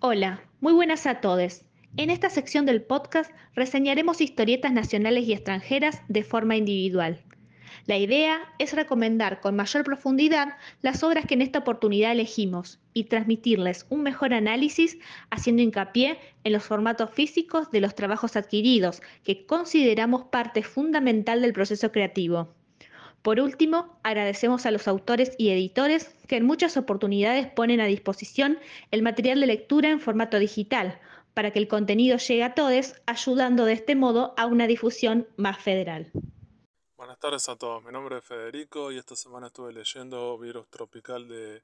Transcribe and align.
Hola, 0.00 0.44
muy 0.60 0.72
buenas 0.74 1.06
a 1.06 1.20
todos. 1.20 1.62
En 1.96 2.10
esta 2.10 2.30
sección 2.30 2.66
del 2.66 2.82
podcast 2.82 3.32
reseñaremos 3.56 4.20
historietas 4.20 4.72
nacionales 4.72 5.26
y 5.26 5.32
extranjeras 5.32 6.02
de 6.06 6.22
forma 6.22 6.54
individual. 6.54 7.20
La 7.86 7.98
idea 7.98 8.38
es 8.60 8.74
recomendar 8.74 9.40
con 9.40 9.56
mayor 9.56 9.82
profundidad 9.82 10.56
las 10.82 11.02
obras 11.02 11.26
que 11.26 11.34
en 11.34 11.42
esta 11.42 11.58
oportunidad 11.58 12.12
elegimos 12.12 12.78
y 12.94 13.04
transmitirles 13.04 13.86
un 13.88 14.04
mejor 14.04 14.34
análisis 14.34 14.98
haciendo 15.30 15.62
hincapié 15.62 16.20
en 16.44 16.52
los 16.52 16.62
formatos 16.62 17.10
físicos 17.10 17.72
de 17.72 17.80
los 17.80 17.96
trabajos 17.96 18.36
adquiridos, 18.36 19.02
que 19.24 19.46
consideramos 19.46 20.26
parte 20.26 20.62
fundamental 20.62 21.42
del 21.42 21.52
proceso 21.52 21.90
creativo. 21.90 22.54
Por 23.22 23.40
último, 23.40 23.98
agradecemos 24.02 24.64
a 24.64 24.70
los 24.70 24.86
autores 24.88 25.32
y 25.38 25.50
editores 25.50 26.14
que 26.28 26.36
en 26.36 26.46
muchas 26.46 26.76
oportunidades 26.76 27.46
ponen 27.48 27.80
a 27.80 27.86
disposición 27.86 28.58
el 28.90 29.02
material 29.02 29.40
de 29.40 29.46
lectura 29.46 29.90
en 29.90 30.00
formato 30.00 30.38
digital 30.38 31.00
para 31.34 31.52
que 31.52 31.58
el 31.58 31.68
contenido 31.68 32.16
llegue 32.18 32.44
a 32.44 32.54
todos, 32.54 32.94
ayudando 33.06 33.64
de 33.64 33.72
este 33.72 33.94
modo 33.94 34.34
a 34.36 34.46
una 34.46 34.66
difusión 34.66 35.28
más 35.36 35.58
federal. 35.58 36.10
Buenas 36.96 37.18
tardes 37.18 37.48
a 37.48 37.56
todos, 37.56 37.84
mi 37.84 37.92
nombre 37.92 38.18
es 38.18 38.24
Federico 38.24 38.90
y 38.90 38.98
esta 38.98 39.14
semana 39.14 39.46
estuve 39.46 39.72
leyendo 39.72 40.36
Virus 40.36 40.68
Tropical 40.68 41.28
de 41.28 41.62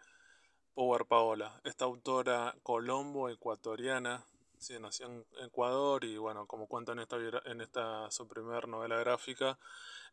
Power 0.75 1.07
Paola, 1.07 1.61
esta 1.65 1.87
autora 1.87 2.55
colombo 2.62 3.29
ecuatoriana, 3.29 4.25
sí, 4.59 4.75
nació 4.81 5.07
en 5.07 5.25
Ecuador 5.45 6.05
y 6.05 6.19
bueno, 6.19 6.47
como 6.47 6.67
cuenta 6.69 6.93
en 6.93 7.01
esta, 7.01 7.17
en 7.47 7.61
esta 7.61 8.11
su 8.11 8.29
primer 8.29 8.69
novela 8.69 8.97
gráfica, 8.98 9.59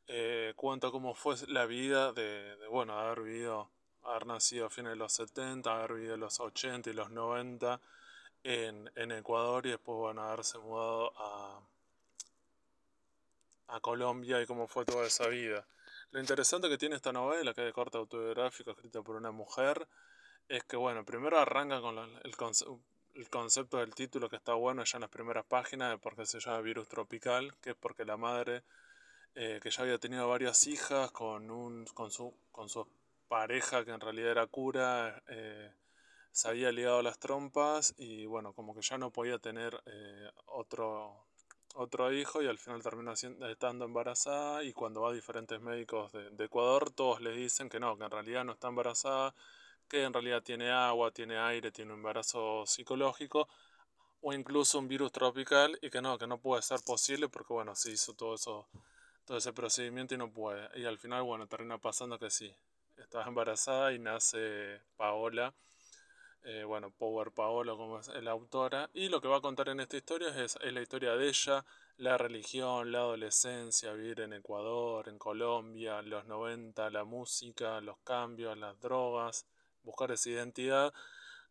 eh, 0.07 0.53
cuenta 0.55 0.91
cómo 0.91 1.13
fue 1.13 1.35
la 1.47 1.65
vida 1.65 2.11
de, 2.13 2.55
bueno, 2.69 2.99
haber 2.99 3.21
vivido, 3.21 3.69
haber 4.03 4.25
nacido 4.27 4.67
a 4.67 4.69
fines 4.69 4.91
de 4.91 4.97
los 4.97 5.13
70, 5.13 5.73
haber 5.73 5.93
vivido 5.93 6.17
los 6.17 6.39
80 6.39 6.89
y 6.89 6.93
los 6.93 7.11
90 7.11 7.79
en, 8.43 9.11
Ecuador 9.11 9.65
y 9.65 9.71
después 9.71 9.97
bueno, 9.97 10.23
haberse 10.23 10.57
mudado 10.57 11.13
a 11.17 11.61
a 13.71 13.79
Colombia 13.79 14.41
y 14.41 14.45
cómo 14.45 14.67
fue 14.67 14.85
toda 14.85 15.07
esa 15.07 15.27
vida. 15.27 15.65
Lo 16.11 16.19
interesante 16.19 16.67
que 16.69 16.77
tiene 16.77 16.95
esta 16.95 17.13
novela, 17.13 17.53
que 17.53 17.61
es 17.61 17.67
de 17.67 17.73
corte 17.73 17.97
autobiográfico, 17.97 18.71
escrita 18.71 19.01
por 19.01 19.15
una 19.15 19.31
mujer, 19.31 19.87
es 20.49 20.63
que, 20.65 20.75
bueno, 20.75 21.05
primero 21.05 21.39
arranca 21.39 21.79
con 21.79 21.97
el, 21.97 23.29
concepto 23.29 23.77
del 23.77 23.95
título 23.95 24.29
que 24.29 24.35
está 24.35 24.53
bueno 24.53 24.83
ya 24.83 24.97
en 24.97 25.01
las 25.01 25.09
primeras 25.09 25.45
páginas, 25.45 25.97
porque 26.01 26.25
se 26.25 26.39
llama 26.41 26.59
Virus 26.59 26.89
Tropical, 26.89 27.55
que 27.61 27.71
es 27.71 27.75
porque 27.77 28.03
la 28.03 28.17
madre, 28.17 28.63
eh, 29.35 29.59
que 29.61 29.69
ya 29.69 29.83
había 29.83 29.97
tenido 29.97 30.27
varias 30.27 30.67
hijas 30.67 31.11
con, 31.11 31.51
un, 31.51 31.85
con, 31.93 32.11
su, 32.11 32.33
con 32.51 32.69
su 32.69 32.87
pareja, 33.27 33.85
que 33.85 33.91
en 33.91 34.01
realidad 34.01 34.31
era 34.31 34.47
cura, 34.47 35.23
eh, 35.29 35.71
se 36.31 36.49
había 36.49 36.71
ligado 36.71 37.01
las 37.01 37.19
trompas 37.19 37.93
y, 37.97 38.25
bueno, 38.25 38.53
como 38.53 38.75
que 38.75 38.81
ya 38.81 38.97
no 38.97 39.11
podía 39.11 39.39
tener 39.39 39.81
eh, 39.85 40.29
otro 40.47 41.25
otro 41.75 42.11
hijo 42.11 42.41
y 42.41 42.47
al 42.47 42.57
final 42.57 42.81
termina 42.83 43.13
estando 43.13 43.85
embarazada 43.85 44.63
y 44.63 44.73
cuando 44.73 45.01
va 45.01 45.11
a 45.11 45.13
diferentes 45.13 45.59
médicos 45.61 46.11
de, 46.11 46.45
Ecuador 46.45 46.91
todos 46.91 47.21
le 47.21 47.31
dicen 47.31 47.69
que 47.69 47.79
no, 47.79 47.97
que 47.97 48.03
en 48.03 48.11
realidad 48.11 48.43
no 48.43 48.53
está 48.53 48.67
embarazada, 48.67 49.33
que 49.87 50.03
en 50.03 50.13
realidad 50.13 50.41
tiene 50.43 50.71
agua, 50.71 51.11
tiene 51.11 51.37
aire, 51.37 51.71
tiene 51.71 51.93
un 51.93 51.99
embarazo 51.99 52.65
psicológico 52.65 53.47
o 54.21 54.33
incluso 54.33 54.79
un 54.79 54.87
virus 54.87 55.11
tropical 55.11 55.77
y 55.81 55.89
que 55.89 56.01
no, 56.01 56.17
que 56.17 56.27
no 56.27 56.39
puede 56.39 56.61
ser 56.61 56.81
posible 56.85 57.29
porque 57.29 57.53
bueno, 57.53 57.75
se 57.75 57.91
hizo 57.91 58.13
todo 58.13 58.35
eso, 58.35 58.67
todo 59.25 59.37
ese 59.37 59.53
procedimiento 59.53 60.15
y 60.15 60.17
no 60.17 60.31
puede. 60.31 60.67
Y 60.79 60.85
al 60.85 60.97
final 60.97 61.23
bueno, 61.23 61.47
termina 61.47 61.77
pasando 61.77 62.19
que 62.19 62.29
sí, 62.29 62.53
estaba 62.97 63.25
embarazada 63.25 63.93
y 63.93 63.99
nace 63.99 64.81
Paola 64.97 65.53
eh, 66.43 66.63
bueno, 66.63 66.89
Power 66.91 67.31
Paolo 67.31 67.77
como 67.77 67.99
es 67.99 68.07
la 68.07 68.31
autora, 68.31 68.89
y 68.93 69.09
lo 69.09 69.21
que 69.21 69.27
va 69.27 69.37
a 69.37 69.41
contar 69.41 69.69
en 69.69 69.79
esta 69.79 69.97
historia 69.97 70.29
es, 70.29 70.57
es, 70.61 70.73
la 70.73 70.81
historia 70.81 71.15
de 71.15 71.27
ella, 71.27 71.63
la 71.97 72.17
religión, 72.17 72.91
la 72.91 72.99
adolescencia, 72.99 73.93
vivir 73.93 74.21
en 74.21 74.33
Ecuador, 74.33 75.07
en 75.07 75.19
Colombia, 75.19 76.01
los 76.01 76.25
90, 76.25 76.89
la 76.89 77.03
música, 77.03 77.79
los 77.81 77.99
cambios, 77.99 78.57
las 78.57 78.79
drogas, 78.79 79.45
buscar 79.83 80.11
esa 80.11 80.29
identidad, 80.31 80.93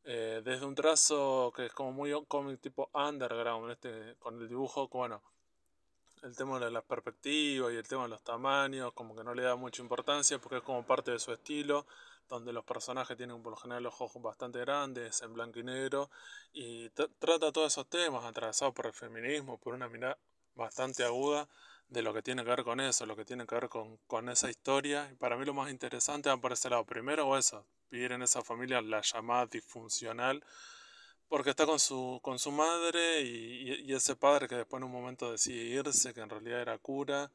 eh, 0.02 0.42
desde 0.44 0.66
un 0.66 0.74
trazo 0.74 1.52
que 1.54 1.66
es 1.66 1.72
como 1.72 1.92
muy 1.92 2.12
cómic 2.26 2.60
tipo 2.60 2.90
underground, 2.92 3.70
este, 3.70 4.16
con 4.18 4.40
el 4.40 4.48
dibujo, 4.48 4.88
bueno, 4.88 5.22
el 6.22 6.36
tema 6.36 6.58
de 6.58 6.70
las 6.70 6.84
perspectivas 6.84 7.72
y 7.72 7.76
el 7.76 7.88
tema 7.88 8.04
de 8.04 8.10
los 8.10 8.22
tamaños, 8.22 8.92
como 8.92 9.16
que 9.16 9.24
no 9.24 9.34
le 9.34 9.42
da 9.42 9.56
mucha 9.56 9.82
importancia 9.82 10.38
porque 10.38 10.58
es 10.58 10.62
como 10.62 10.86
parte 10.86 11.10
de 11.10 11.18
su 11.18 11.32
estilo 11.32 11.86
donde 12.30 12.52
los 12.52 12.64
personajes 12.64 13.16
tienen 13.16 13.42
por 13.42 13.50
lo 13.50 13.56
general 13.56 13.86
ojos 13.86 14.12
bastante 14.22 14.60
grandes, 14.60 15.20
en 15.20 15.34
blanco 15.34 15.58
y 15.58 15.64
negro, 15.64 16.10
y 16.52 16.88
trata 16.90 17.52
todos 17.52 17.72
esos 17.72 17.88
temas 17.88 18.24
atravesados 18.24 18.72
por 18.72 18.86
el 18.86 18.92
feminismo, 18.92 19.58
por 19.58 19.74
una 19.74 19.88
mirada 19.88 20.16
bastante 20.54 21.02
aguda 21.04 21.48
de 21.88 22.02
lo 22.02 22.14
que 22.14 22.22
tiene 22.22 22.44
que 22.44 22.50
ver 22.50 22.62
con 22.62 22.78
eso, 22.78 23.04
lo 23.04 23.16
que 23.16 23.24
tiene 23.24 23.46
que 23.46 23.54
ver 23.56 23.68
con, 23.68 23.96
con 24.06 24.28
esa 24.28 24.48
historia. 24.48 25.10
Y 25.10 25.16
para 25.16 25.36
mí 25.36 25.44
lo 25.44 25.54
más 25.54 25.70
interesante 25.70 26.28
va 26.28 26.36
por 26.36 26.52
ese 26.52 26.70
lado. 26.70 26.84
Primero 26.84 27.36
eso, 27.36 27.66
vivir 27.90 28.12
en 28.12 28.22
esa 28.22 28.42
familia, 28.42 28.80
la 28.80 29.00
llamada 29.00 29.46
disfuncional, 29.46 30.44
porque 31.30 31.50
está 31.50 31.64
con 31.64 31.80
su, 31.80 32.20
con 32.22 32.38
su 32.38 32.52
madre 32.52 33.22
y, 33.22 33.86
y 33.86 33.94
ese 33.94 34.16
padre 34.16 34.48
que 34.48 34.56
después 34.56 34.80
en 34.80 34.84
un 34.84 34.92
momento 34.92 35.32
decide 35.32 35.62
irse, 35.64 36.12
que 36.12 36.20
en 36.20 36.28
realidad 36.28 36.60
era 36.60 36.76
cura 36.76 37.30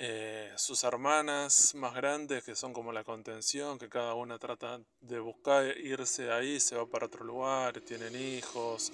eh, 0.00 0.52
sus 0.54 0.84
hermanas 0.84 1.74
más 1.74 1.92
grandes, 1.92 2.44
que 2.44 2.54
son 2.54 2.72
como 2.72 2.92
la 2.92 3.02
contención, 3.02 3.80
que 3.80 3.88
cada 3.88 4.14
una 4.14 4.38
trata 4.38 4.80
de 5.00 5.18
buscar 5.18 5.76
irse 5.76 6.30
ahí, 6.30 6.60
se 6.60 6.76
va 6.76 6.86
para 6.86 7.06
otro 7.06 7.24
lugar, 7.24 7.80
tienen 7.80 8.14
hijos, 8.14 8.92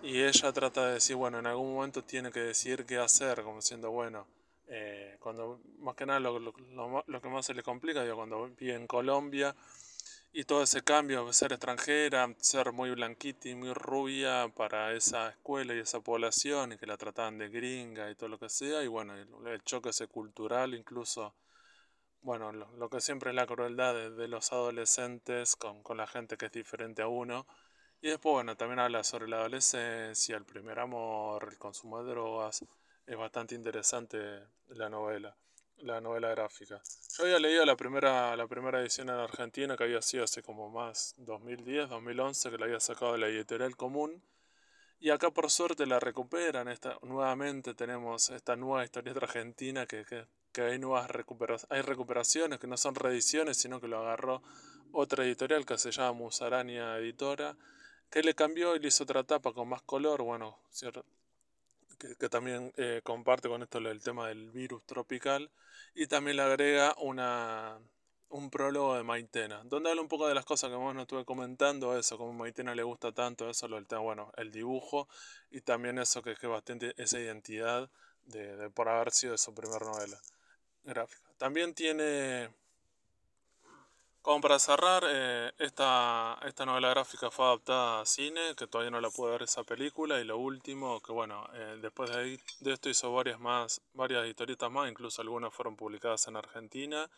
y 0.00 0.22
ella 0.22 0.52
trata 0.52 0.86
de 0.86 0.94
decir, 0.94 1.16
bueno, 1.16 1.40
en 1.40 1.46
algún 1.46 1.74
momento 1.74 2.04
tiene 2.04 2.30
que 2.30 2.38
decidir 2.38 2.86
qué 2.86 2.98
hacer, 2.98 3.42
como 3.42 3.60
siendo, 3.60 3.90
bueno, 3.90 4.28
eh, 4.68 5.16
cuando 5.18 5.60
más 5.80 5.96
que 5.96 6.06
nada 6.06 6.20
lo, 6.20 6.38
lo, 6.38 6.52
que 7.20 7.28
más 7.28 7.44
se 7.44 7.54
le 7.54 7.64
complica, 7.64 8.04
digo, 8.04 8.14
cuando 8.14 8.48
vive 8.50 8.76
en 8.76 8.86
Colombia, 8.86 9.56
y 10.32 10.44
todo 10.44 10.62
ese 10.62 10.82
cambio, 10.82 11.32
ser 11.32 11.52
extranjera, 11.52 12.34
ser 12.38 12.72
muy 12.72 12.90
blanquita 12.90 13.48
y 13.48 13.54
muy 13.54 13.72
rubia 13.72 14.48
para 14.54 14.92
esa 14.92 15.30
escuela 15.30 15.74
y 15.74 15.80
esa 15.80 16.00
población, 16.00 16.72
y 16.72 16.78
que 16.78 16.86
la 16.86 16.96
trataban 16.96 17.38
de 17.38 17.48
gringa 17.48 18.10
y 18.10 18.14
todo 18.14 18.28
lo 18.28 18.38
que 18.38 18.48
sea, 18.48 18.82
y 18.82 18.88
bueno, 18.88 19.14
el, 19.16 19.62
choque 19.64 19.90
ese 19.90 20.06
cultural, 20.06 20.74
incluso, 20.74 21.34
bueno, 22.22 22.52
lo, 22.52 22.90
que 22.90 23.00
siempre 23.00 23.30
es 23.30 23.36
la 23.36 23.46
crueldad 23.46 23.94
de, 23.94 24.28
los 24.28 24.52
adolescentes 24.52 25.56
con, 25.56 25.82
con, 25.82 25.96
la 25.96 26.06
gente 26.06 26.36
que 26.36 26.46
es 26.46 26.52
diferente 26.52 27.02
a 27.02 27.08
uno. 27.08 27.46
Y 28.00 28.08
después, 28.10 28.32
bueno, 28.34 28.56
también 28.56 28.80
habla 28.80 29.04
sobre 29.04 29.28
la 29.28 29.38
adolescencia, 29.38 30.36
el 30.36 30.44
primer 30.44 30.78
amor, 30.80 31.48
el 31.50 31.58
consumo 31.58 32.02
de 32.02 32.10
drogas. 32.10 32.64
Es 33.06 33.16
bastante 33.16 33.54
interesante 33.54 34.18
la 34.68 34.88
novela 34.88 35.36
la 35.80 36.00
novela 36.00 36.28
gráfica. 36.30 36.82
Yo 37.16 37.24
había 37.24 37.38
leído 37.38 37.64
la 37.64 37.76
primera, 37.76 38.36
la 38.36 38.46
primera 38.46 38.80
edición 38.80 39.08
en 39.08 39.16
Argentina, 39.16 39.76
que 39.76 39.84
había 39.84 40.02
sido 40.02 40.24
hace 40.24 40.42
como 40.42 40.70
más 40.70 41.14
2010, 41.18 41.88
2011, 41.88 42.50
que 42.50 42.58
la 42.58 42.66
había 42.66 42.80
sacado 42.80 43.12
de 43.12 43.18
la 43.18 43.28
editorial 43.28 43.76
común. 43.76 44.22
Y 45.00 45.10
acá 45.10 45.30
por 45.30 45.50
suerte 45.50 45.86
la 45.86 46.00
recuperan. 46.00 46.68
Esta, 46.68 46.98
nuevamente 47.02 47.74
tenemos 47.74 48.30
esta 48.30 48.56
nueva 48.56 48.84
historieta 48.84 49.20
argentina 49.20 49.86
que, 49.86 50.04
que, 50.04 50.26
que 50.52 50.62
hay 50.62 50.78
nuevas 50.78 51.08
recuperaciones, 51.10 51.70
hay 51.70 51.82
recuperaciones 51.82 52.58
que 52.58 52.66
no 52.66 52.76
son 52.76 52.94
reediciones, 52.94 53.56
sino 53.56 53.80
que 53.80 53.88
lo 53.88 53.98
agarró 53.98 54.42
otra 54.92 55.24
editorial 55.24 55.66
que 55.66 55.78
se 55.78 55.92
llama 55.92 56.12
Musarania 56.12 56.96
Editora, 56.98 57.56
que 58.10 58.22
le 58.22 58.34
cambió 58.34 58.74
y 58.74 58.80
le 58.80 58.88
hizo 58.88 59.04
otra 59.04 59.22
tapa 59.22 59.52
con 59.52 59.68
más 59.68 59.82
color. 59.82 60.22
Bueno, 60.22 60.58
cierto 60.70 61.04
que, 61.98 62.28
también 62.28 62.72
eh, 62.76 63.00
comparte 63.04 63.48
con 63.48 63.62
esto 63.62 63.78
el 63.78 64.02
tema 64.02 64.28
del 64.28 64.50
virus 64.50 64.84
tropical, 64.86 65.50
y 65.94 66.06
también 66.06 66.36
le 66.36 66.42
agrega 66.42 66.94
una, 66.98 67.78
un 68.28 68.50
prólogo 68.50 68.94
de 68.96 69.02
Maitena, 69.02 69.62
donde 69.64 69.90
habla 69.90 70.02
un 70.02 70.08
poco 70.08 70.28
de 70.28 70.34
las 70.34 70.44
cosas 70.44 70.70
que 70.70 70.76
vos 70.76 70.94
nos 70.94 71.02
estuve 71.02 71.24
comentando, 71.24 71.98
eso, 71.98 72.16
como 72.18 72.30
a 72.30 72.34
Maitena 72.34 72.74
le 72.74 72.82
gusta 72.82 73.12
tanto 73.12 73.50
eso, 73.50 73.68
lo 73.68 73.84
tema, 73.84 74.00
bueno, 74.00 74.32
el 74.36 74.50
dibujo, 74.52 75.08
y 75.50 75.60
también 75.60 75.98
eso 75.98 76.22
que 76.22 76.32
es 76.32 76.40
bastante 76.42 76.94
esa 76.96 77.18
identidad 77.18 77.90
de, 78.24 78.56
de 78.56 78.70
por 78.70 78.88
haber 78.88 79.10
sido 79.10 79.32
de 79.32 79.38
su 79.38 79.54
primera 79.54 79.84
novela 79.84 80.20
gráfica. 80.84 81.28
También 81.38 81.74
tiene 81.74 82.50
como 84.28 84.42
para 84.42 84.58
cerrar, 84.58 85.04
eh, 85.08 85.52
esta, 85.58 86.38
novela 86.66 86.90
gráfica 86.90 87.30
fue 87.30 87.46
adaptada 87.46 88.02
a 88.02 88.04
cine, 88.04 88.54
que 88.58 88.66
todavía 88.66 88.90
no 88.90 89.00
la 89.00 89.08
pude 89.08 89.30
ver 89.30 89.44
esa 89.44 89.64
película, 89.64 90.20
y 90.20 90.24
lo 90.24 90.36
último, 90.36 91.00
que 91.00 91.12
bueno, 91.12 91.48
eh, 91.54 91.78
después 91.80 92.10
de, 92.10 92.38
esto 92.70 92.90
hizo 92.90 93.10
varias 93.10 93.40
más, 93.40 93.80
varias 93.94 94.26
historietas 94.26 94.70
más, 94.70 94.90
incluso 94.90 95.22
algunas 95.22 95.54
fueron 95.54 95.76
publicadas 95.76 96.28
en 96.28 96.36
Argentina, 96.36 97.08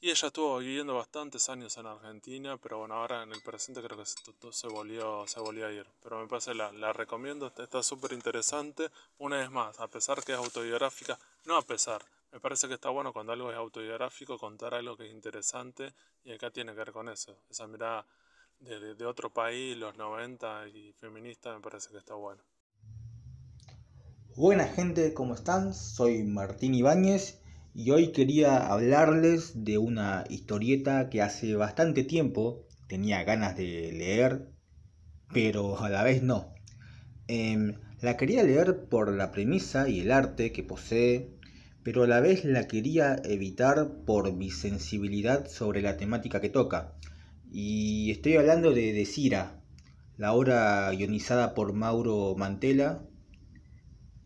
y 0.00 0.10
ella 0.10 0.26
estuvo 0.26 0.58
viviendo 0.58 0.96
bastantes 0.96 1.48
años 1.48 1.76
en 1.76 1.86
Argentina, 1.86 2.56
pero 2.56 2.78
bueno, 2.78 2.94
ahora 2.94 3.22
en 3.22 3.32
el 3.32 3.42
presente 3.42 3.80
creo 3.80 3.98
que 3.98 4.06
se, 4.06 4.16
se 4.50 4.66
volvió, 4.66 5.28
se 5.28 5.38
volvió 5.38 5.68
a 5.68 5.70
ir, 5.70 5.86
pero 6.02 6.18
me 6.18 6.26
parece, 6.26 6.52
la, 6.54 6.72
la 6.72 6.92
recomiendo, 6.92 7.46
está 7.46 7.80
súper 7.84 8.12
interesante, 8.12 8.90
una 9.18 9.36
vez 9.36 9.52
más, 9.52 9.78
a 9.78 9.86
pesar 9.86 10.24
que 10.24 10.32
es 10.32 10.38
autobiográfica, 10.38 11.16
no 11.44 11.56
a 11.56 11.62
pesar, 11.62 12.02
me 12.32 12.40
parece 12.40 12.68
que 12.68 12.74
está 12.74 12.90
bueno 12.90 13.12
cuando 13.12 13.32
algo 13.32 13.50
es 13.50 13.56
autobiográfico 13.56 14.38
contar 14.38 14.74
algo 14.74 14.96
que 14.96 15.06
es 15.06 15.12
interesante 15.12 15.92
y 16.24 16.32
acá 16.32 16.50
tiene 16.50 16.72
que 16.72 16.78
ver 16.78 16.92
con 16.92 17.08
eso, 17.08 17.36
esa 17.50 17.66
mirada 17.66 18.06
de, 18.60 19.06
otro 19.06 19.32
país, 19.32 19.76
los 19.76 19.96
90 19.96 20.68
y 20.68 20.92
feminista, 20.92 21.54
me 21.54 21.60
parece 21.60 21.90
que 21.90 21.98
está 21.98 22.14
bueno. 22.14 22.42
Buena 24.36 24.66
gente, 24.66 25.14
¿cómo 25.14 25.34
están? 25.34 25.74
Soy 25.74 26.24
Martín 26.24 26.74
Ibáñez 26.74 27.40
y 27.74 27.90
hoy 27.90 28.12
quería 28.12 28.66
hablarles 28.70 29.64
de 29.64 29.78
una 29.78 30.24
historieta 30.28 31.08
que 31.08 31.22
hace 31.22 31.54
bastante 31.56 32.04
tiempo 32.04 32.66
tenía 32.86 33.24
ganas 33.24 33.56
de 33.56 33.92
leer, 33.92 34.50
pero 35.32 35.78
a 35.78 35.88
la 35.88 36.02
vez 36.02 36.22
no. 36.22 36.52
Em, 37.28 37.78
la 38.00 38.16
quería 38.16 38.42
leer 38.42 38.88
por 38.88 39.12
la 39.12 39.30
premisa 39.30 39.88
y 39.88 40.00
el 40.00 40.12
arte 40.12 40.52
que 40.52 40.62
posee, 40.62 41.39
pero 41.82 42.04
a 42.04 42.06
la 42.06 42.20
vez 42.20 42.44
la 42.44 42.68
quería 42.68 43.16
evitar 43.24 43.88
por 44.06 44.32
mi 44.32 44.50
sensibilidad 44.50 45.48
sobre 45.48 45.82
la 45.82 45.96
temática 45.96 46.40
que 46.40 46.48
toca. 46.48 46.94
Y 47.52 48.10
estoy 48.10 48.36
hablando 48.36 48.72
de, 48.72 48.92
de 48.92 49.04
Cira, 49.06 49.60
la 50.16 50.34
obra 50.34 50.90
guionizada 50.90 51.54
por 51.54 51.72
Mauro 51.72 52.34
Mantela, 52.36 53.02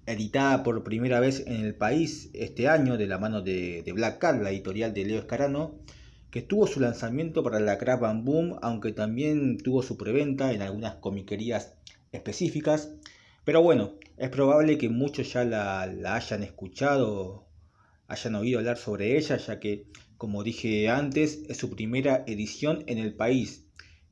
editada 0.07 0.63
por 0.63 0.85
primera 0.85 1.21
vez 1.21 1.45
en 1.47 1.65
el 1.65 1.75
país 1.75 2.31
este 2.35 2.69
año 2.69 2.97
de 2.97 3.07
la 3.07 3.19
mano 3.19 3.43
de, 3.43 3.85
Black 3.95 4.19
Cat, 4.19 4.43
la 4.43 4.51
editorial 4.51 4.93
de 4.93 5.05
Leo 5.05 5.19
Escarano, 5.19 5.79
que 6.31 6.43
tuvo 6.43 6.67
su 6.67 6.81
lanzamiento 6.81 7.43
para 7.43 7.61
la 7.61 7.79
Crab 7.79 8.01
Boom, 8.23 8.59
aunque 8.61 8.93
también 8.93 9.59
tuvo 9.59 9.83
su 9.83 9.97
preventa 9.97 10.53
en 10.53 10.63
algunas 10.63 10.97
comiquerías 10.97 11.75
específicas. 12.13 12.91
Pero 13.45 13.63
bueno, 13.63 13.95
es 14.17 14.31
probable 14.31 14.79
que 14.79 14.89
muchos 14.89 15.33
ya 15.33 15.45
la, 15.45 15.87
la 15.87 16.17
hayan 16.17 16.43
escuchado, 16.43 17.47
hayan 18.07 18.35
oído 18.37 18.59
hablar 18.59 18.79
sobre 18.79 19.17
ella, 19.17 19.37
ya 19.37 19.61
que 19.61 19.87
como 20.17 20.43
dije 20.43 20.89
antes, 20.89 21.43
es 21.49 21.59
su 21.59 21.69
primera 21.69 22.25
edición 22.27 22.85
en 22.87 22.97
el 22.97 23.15
país, 23.15 23.67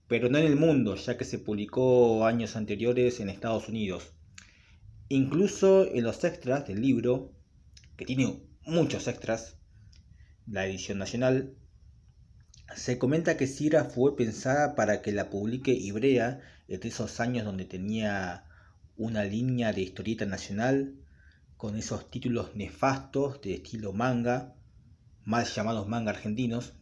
pero 0.09 0.29
no 0.29 0.37
en 0.37 0.45
el 0.45 0.57
mundo, 0.57 0.97
ya 0.97 1.17
que 1.17 1.25
se 1.25 1.39
publicó 1.39 2.27
años 2.27 2.57
anteriores 2.57 3.21
en 3.21 3.31
Estados 3.31 3.69
Unidos. 3.69 4.13
Incluso 5.09 5.87
en 5.87 6.05
los 6.05 6.23
extras 6.25 6.67
del 6.67 6.83
libro, 6.83 7.33
que 7.97 8.05
tiene 8.05 8.43
muchos 8.67 9.09
extras, 9.09 9.57
la 10.47 10.67
edición 10.67 10.99
nacional, 10.99 11.55
se 12.77 12.99
comenta 12.99 13.37
que 13.37 13.47
Cira 13.47 13.85
fue 13.85 14.17
pensada 14.17 14.75
para 14.75 15.01
que 15.03 15.13
la 15.13 15.31
publique 15.31 15.73
Ibrea 15.73 16.41
entre 16.69 16.91
esos 16.91 17.21
años 17.21 17.45
donde 17.45 17.65
tenía 17.65 18.45
una 18.97 19.25
línea 19.25 19.73
de 19.73 19.83
historieta 19.83 20.27
nacional 20.27 20.95
con 21.57 21.77
esos 21.77 22.11
títulos 22.11 22.55
nefastos 22.55 23.41
de 23.41 23.55
estilo 23.55 23.93
manga 23.93 24.55
mal 25.25 25.47
llamados 25.47 25.89
manga 25.89 26.11
argentinos. 26.11 26.75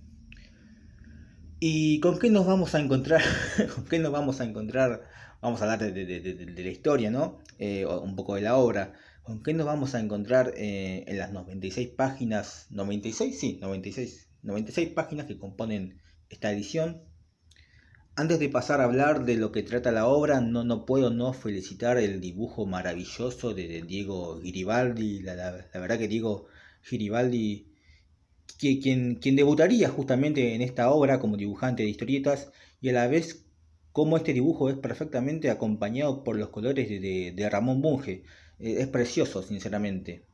¿Y 1.59 2.01
con 2.01 2.19
qué 2.19 2.31
nos 2.31 2.47
vamos 2.47 2.75
a 2.75 2.81
encontrar? 2.81 3.23
¿Con 3.75 3.85
qué 3.85 3.99
nos 3.99 4.13
vamos 4.13 4.41
a 4.41 4.45
encontrar? 4.45 5.03
Vamos 5.43 5.61
a 5.61 5.65
hablar 5.65 5.93
de, 5.93 6.53
la 6.55 6.71
historia, 6.71 7.11
¿no? 7.11 7.39
Eh, 7.59 7.87
un 7.87 8.17
poco 8.17 8.35
de 8.35 8.43
la 8.43 8.57
obra. 8.57 8.95
¿Con 9.23 9.43
qué 9.43 9.53
nos 9.53 9.67
vamos 9.67 9.95
a 9.95 10.01
encontrar 10.01 10.55
eh, 10.57 11.05
en 11.07 11.19
las 11.19 11.33
96 11.33 11.91
páginas? 11.91 12.67
¿96? 12.71 13.33
Sí, 13.33 13.59
96. 13.61 14.29
96 14.43 14.89
páginas 14.91 15.27
que 15.27 15.39
componen 15.39 16.01
esta 16.31 16.51
edición. 16.51 17.03
Antes 18.21 18.39
de 18.39 18.51
pasar 18.51 18.83
a 18.83 18.85
hablar 18.85 19.25
de 19.25 19.39
lo 19.39 19.51
que 19.51 19.63
trata 19.63 19.93
la 19.93 20.07
obra, 20.07 20.43
no, 20.43 20.63
no 20.63 20.85
puedo 20.85 21.09
no 21.09 21.33
felicitar 21.33 21.97
el 21.97 22.21
dibujo 22.21 22.67
maravilloso 22.67 23.55
de, 23.55 23.81
Diego 23.81 24.39
Giribaldi. 24.43 25.21
La, 25.23 25.65
verdad 25.73 25.99
que 25.99 26.07
Diego 26.07 26.47
Giribaldi 26.83 27.65
quien, 28.59 29.15
quien 29.15 29.37
debutaría 29.37 29.89
justamente 29.89 30.55
en 30.55 30.61
esta 30.61 30.91
obra 30.91 31.19
como 31.19 31.39
dibujante 31.39 31.83
de 31.83 31.89
historietas 31.89 32.51
y 32.83 32.91
a 32.91 32.93
la 32.93 33.07
vez 33.07 33.47
como 33.93 34.19
este 34.19 34.35
dibujo 34.35 34.69
es 34.69 34.77
perfectamente 34.77 35.49
acompañado 35.49 36.23
por 36.23 36.37
los 36.37 36.51
colores 36.51 36.91
de, 36.91 37.49
Ramón 37.51 37.81
Bunge. 37.81 38.23
Eh, 38.59 38.77
es 38.81 38.89
precioso, 38.89 39.43
sinceramente. 39.43 40.25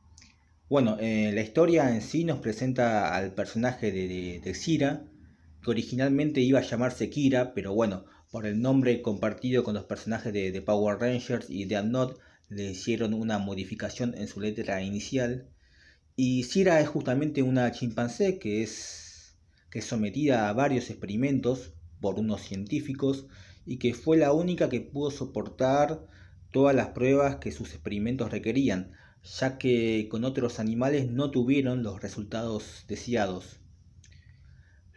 Bueno, 0.67 0.97
eh, 0.99 1.31
la 1.33 1.39
historia 1.41 1.95
en 1.95 2.01
sí 2.01 2.25
nos 2.25 2.39
presenta 2.39 3.15
al 3.15 3.31
personaje 3.31 3.93
de, 3.93 4.41
de, 4.43 4.53
que 5.67 5.71
originalmente 5.71 6.39
iba 6.39 6.59
a 6.59 6.63
llamarse 6.63 7.09
Kira, 7.09 7.53
pero 7.53 7.73
bueno, 7.73 8.05
por 8.31 8.45
el 8.45 8.61
nombre 8.61 9.01
compartido 9.01 9.65
con 9.65 9.73
los 9.73 9.83
personajes 9.83 10.31
de, 10.31 10.61
Power 10.61 10.97
Rangers 10.97 11.49
y 11.49 11.65
de 11.65 11.83
Not, 11.83 12.17
le 12.47 12.71
hicieron 12.71 13.13
una 13.13 13.37
modificación 13.37 14.15
en 14.17 14.29
su 14.29 14.39
letra 14.39 14.81
inicial 14.81 15.49
y 16.15 16.43
Cira 16.43 16.79
es 16.79 16.87
justamente 16.87 17.43
una 17.43 17.69
chimpancé 17.73 18.39
que 18.39 18.63
es, 18.63 19.35
que 19.69 19.81
sometida 19.81 20.47
a 20.47 20.53
varios 20.53 20.89
experimentos 20.89 21.73
por 21.99 22.17
unos 22.17 22.43
científicos 22.43 23.25
y 23.65 23.77
que 23.77 23.93
fue 23.93 24.15
la 24.15 24.31
única 24.31 24.69
que 24.69 24.79
pudo 24.79 25.11
soportar 25.11 26.05
todas 26.53 26.73
las 26.77 26.91
pruebas 26.91 27.35
que 27.35 27.51
sus 27.51 27.73
experimentos 27.73 28.31
requerían, 28.31 28.93
ya 29.21 29.57
que 29.57 30.07
con 30.09 30.23
otros 30.23 30.61
animales 30.61 31.11
no 31.11 31.29
tuvieron 31.29 31.83
los 31.83 32.01
resultados 32.01 32.85
deseados. 32.87 33.59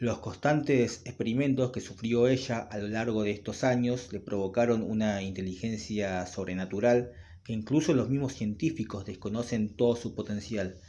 Los 0.00 0.20
constantes 0.20 1.02
experimentos 1.04 1.72
que 1.72 1.82
sufrió 1.82 2.26
ella 2.26 2.60
a 2.60 2.78
lo 2.78 2.88
largo 2.88 3.22
de 3.22 3.32
estos 3.32 3.64
años 3.64 4.10
le 4.14 4.20
provocaron 4.20 4.82
una 4.82 5.22
inteligencia 5.22 6.24
sobrenatural 6.24 7.12
que 7.44 7.52
incluso 7.52 7.92
los 7.92 8.08
mismos 8.08 8.32
científicos 8.32 9.04
desconocen 9.04 9.76
todo 9.76 9.96
su 9.96 10.14
potencial 10.14 10.80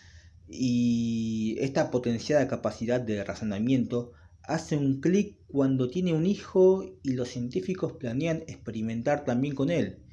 y 0.48 1.58
esta 1.60 1.92
potenciada 1.92 2.48
capacidad 2.48 3.02
de 3.02 3.22
razonamiento 3.25 4.13
hace 4.44 4.78
un 4.78 5.02
clic 5.02 5.36
cuando 5.48 5.90
tiene 5.90 6.13
un 6.13 6.25
hijo 6.25 6.86
y 7.04 7.12
los 7.12 7.28
científicos 7.28 7.92
planean 8.00 8.44
experimentar 8.48 9.25
también 9.25 9.56
con 9.56 9.72
él. 9.72 10.06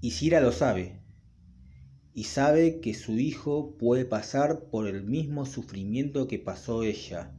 Y 0.00 0.12
Cira 0.12 0.40
lo 0.40 0.52
sabe. 0.52 1.00
Y 2.14 2.22
sabe 2.22 2.78
que 2.78 2.94
su 2.94 3.18
hijo 3.18 3.76
puede 3.78 4.04
pasar 4.04 4.66
por 4.70 4.86
el 4.86 5.02
mismo 5.02 5.44
sufrimiento 5.44 6.28
que 6.28 6.38
pasó 6.38 6.84
ella. 6.84 7.34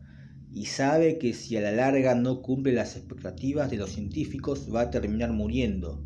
Y 0.51 0.65
sabe 0.65 1.19
que 1.19 1.33
si 1.33 1.57
a 1.57 1.61
la 1.61 1.71
larga 1.71 2.15
no 2.15 2.41
cumple 2.41 2.73
las 2.73 2.95
expectativas 2.95 3.69
de 3.69 3.77
los 3.77 3.91
científicos 3.91 4.67
va 4.73 4.81
a 4.81 4.89
terminar 4.89 5.31
muriendo. 5.31 6.01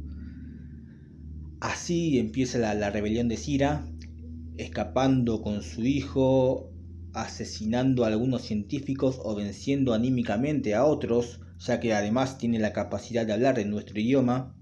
Así 1.62 2.20
empieza 2.20 2.58
la, 2.58 2.90
rebelión 2.90 3.30
de 3.30 3.38
Cira 3.38 3.86
escapando 4.58 5.42
con 5.42 5.62
su 5.64 5.84
hijo, 5.84 6.70
asesinando 7.14 8.04
a 8.04 8.08
algunos 8.08 8.42
científicos 8.42 9.20
o 9.24 9.34
venciendo 9.34 9.94
anímicamente 9.94 10.76
a 10.76 10.84
otros, 10.84 11.40
ya 11.60 11.80
que 11.80 11.94
además 11.94 12.38
tiene 12.38 12.60
la 12.60 12.74
capacidad 12.74 13.26
de 13.26 13.34
hablar 13.34 13.60
en 13.60 13.70
nuestro 13.70 14.00
idioma, 14.00 14.56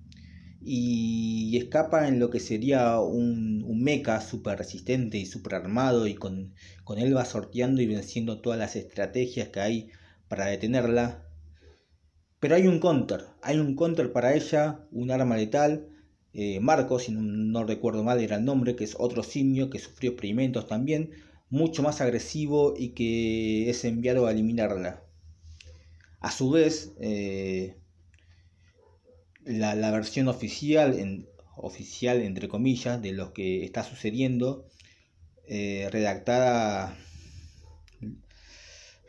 y 0.63 1.58
escapa 1.58 2.08
en 2.08 2.20
lo 2.20 2.30
que 2.30 2.39
sería 2.39 3.00
un, 3.00 3.63
un 3.65 3.84
mecha 3.84 4.22
super 4.22 4.58
resistente 4.58 5.18
y 5.18 5.25
super 5.25 5.56
armado, 5.56 6.08
y 6.08 6.15
con, 6.15 6.53
con 6.84 7.00
él 7.00 7.15
va 7.15 7.25
sorteando 7.25 7.82
y 7.82 7.88
venciendo 7.88 8.41
todas 8.41 8.60
las 8.60 8.75
estrategias 8.75 9.50
que 9.50 9.60
hay 9.60 9.89
para 10.27 10.46
detenerla. 10.46 11.25
Pero 12.39 12.56
hay 12.56 12.68
un 12.68 12.80
counter, 12.80 13.25
hay 13.41 13.58
un 13.60 13.75
counter 13.75 14.12
para 14.12 14.34
ella, 14.34 14.88
un 14.91 15.12
arma 15.12 15.38
letal, 15.38 15.88
eh, 16.34 16.60
Marcos, 16.62 17.03
si 17.03 17.12
no, 17.12 17.63
recuerdo 17.65 18.03
mal 18.03 18.22
era 18.22 18.38
el 18.38 18.46
nombre, 18.46 18.75
que 18.75 18.86
es 18.86 18.96
otro 18.98 19.24
simio 19.24 19.70
que 19.70 19.80
sufrió 19.80 20.12
experimentos 20.12 20.68
también, 20.68 21.12
mucho 21.50 21.84
más 21.84 22.00
agresivo 22.00 22.74
y 22.77 22.89
que 22.89 23.70
es 23.70 23.84
enviado 23.84 24.25
a 24.25 24.32
eliminarla. 24.32 25.03
A 26.22 26.32
su 26.32 26.50
vez, 26.51 26.94
eh, 27.01 27.75
la, 29.45 29.91
versión 29.91 30.27
oficial, 30.27 30.98
en, 31.00 31.27
oficial 31.55 32.21
entre 32.21 32.48
comillas, 32.48 33.01
de 33.01 33.12
lo 33.13 33.33
que 33.33 33.63
está 33.63 33.83
sucediendo, 33.83 34.67
eh, 35.48 35.89
redactada 35.91 36.98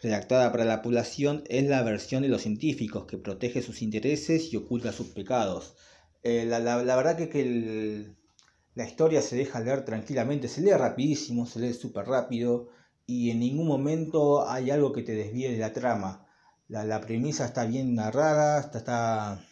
redactada 0.03 0.51
para 0.51 0.65
la 0.65 0.83
población 0.83 1.45
es 1.49 1.65
la 1.69 1.83
versión 1.83 2.23
de 2.23 2.29
los 2.29 2.43
científicos 2.43 3.07
que 3.07 3.19
protege 3.19 3.63
sus 3.63 3.83
intereses 3.83 4.53
y 4.53 4.57
oculta 4.57 4.93
sus 4.93 5.09
pecados. 5.09 5.77
Eh, 6.25 6.45
la, 6.45 6.59
verdad 6.77 7.17
que, 7.17 8.13
la 8.75 8.85
historia 8.87 9.23
se 9.23 9.37
deja 9.37 9.61
leer 9.61 9.85
tranquilamente, 9.85 10.49
se 10.49 10.61
lee 10.61 10.73
rapidísimo, 10.73 11.47
se 11.47 11.61
lee 11.61 11.73
súper 11.73 12.07
rápido 12.07 12.69
y 13.07 13.31
en 13.31 13.41
ningún 13.41 13.67
momento 13.67 14.49
hay 14.49 14.71
algo 14.71 14.93
que 14.93 15.03
te 15.03 15.15
desvíe 15.15 15.53
de 15.53 15.59
la 15.59 15.73
trama. 15.73 16.27
La, 16.69 17.01
premisa 17.01 17.45
está 17.45 17.65
bien 17.65 17.95
narrada, 17.95 18.61
está, 18.61 18.79
está, 18.79 19.45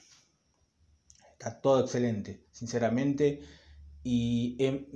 todo 1.62 1.80
excelente, 1.80 2.44
sinceramente. 2.52 3.40
Y 4.02 4.56
em, 4.58 4.86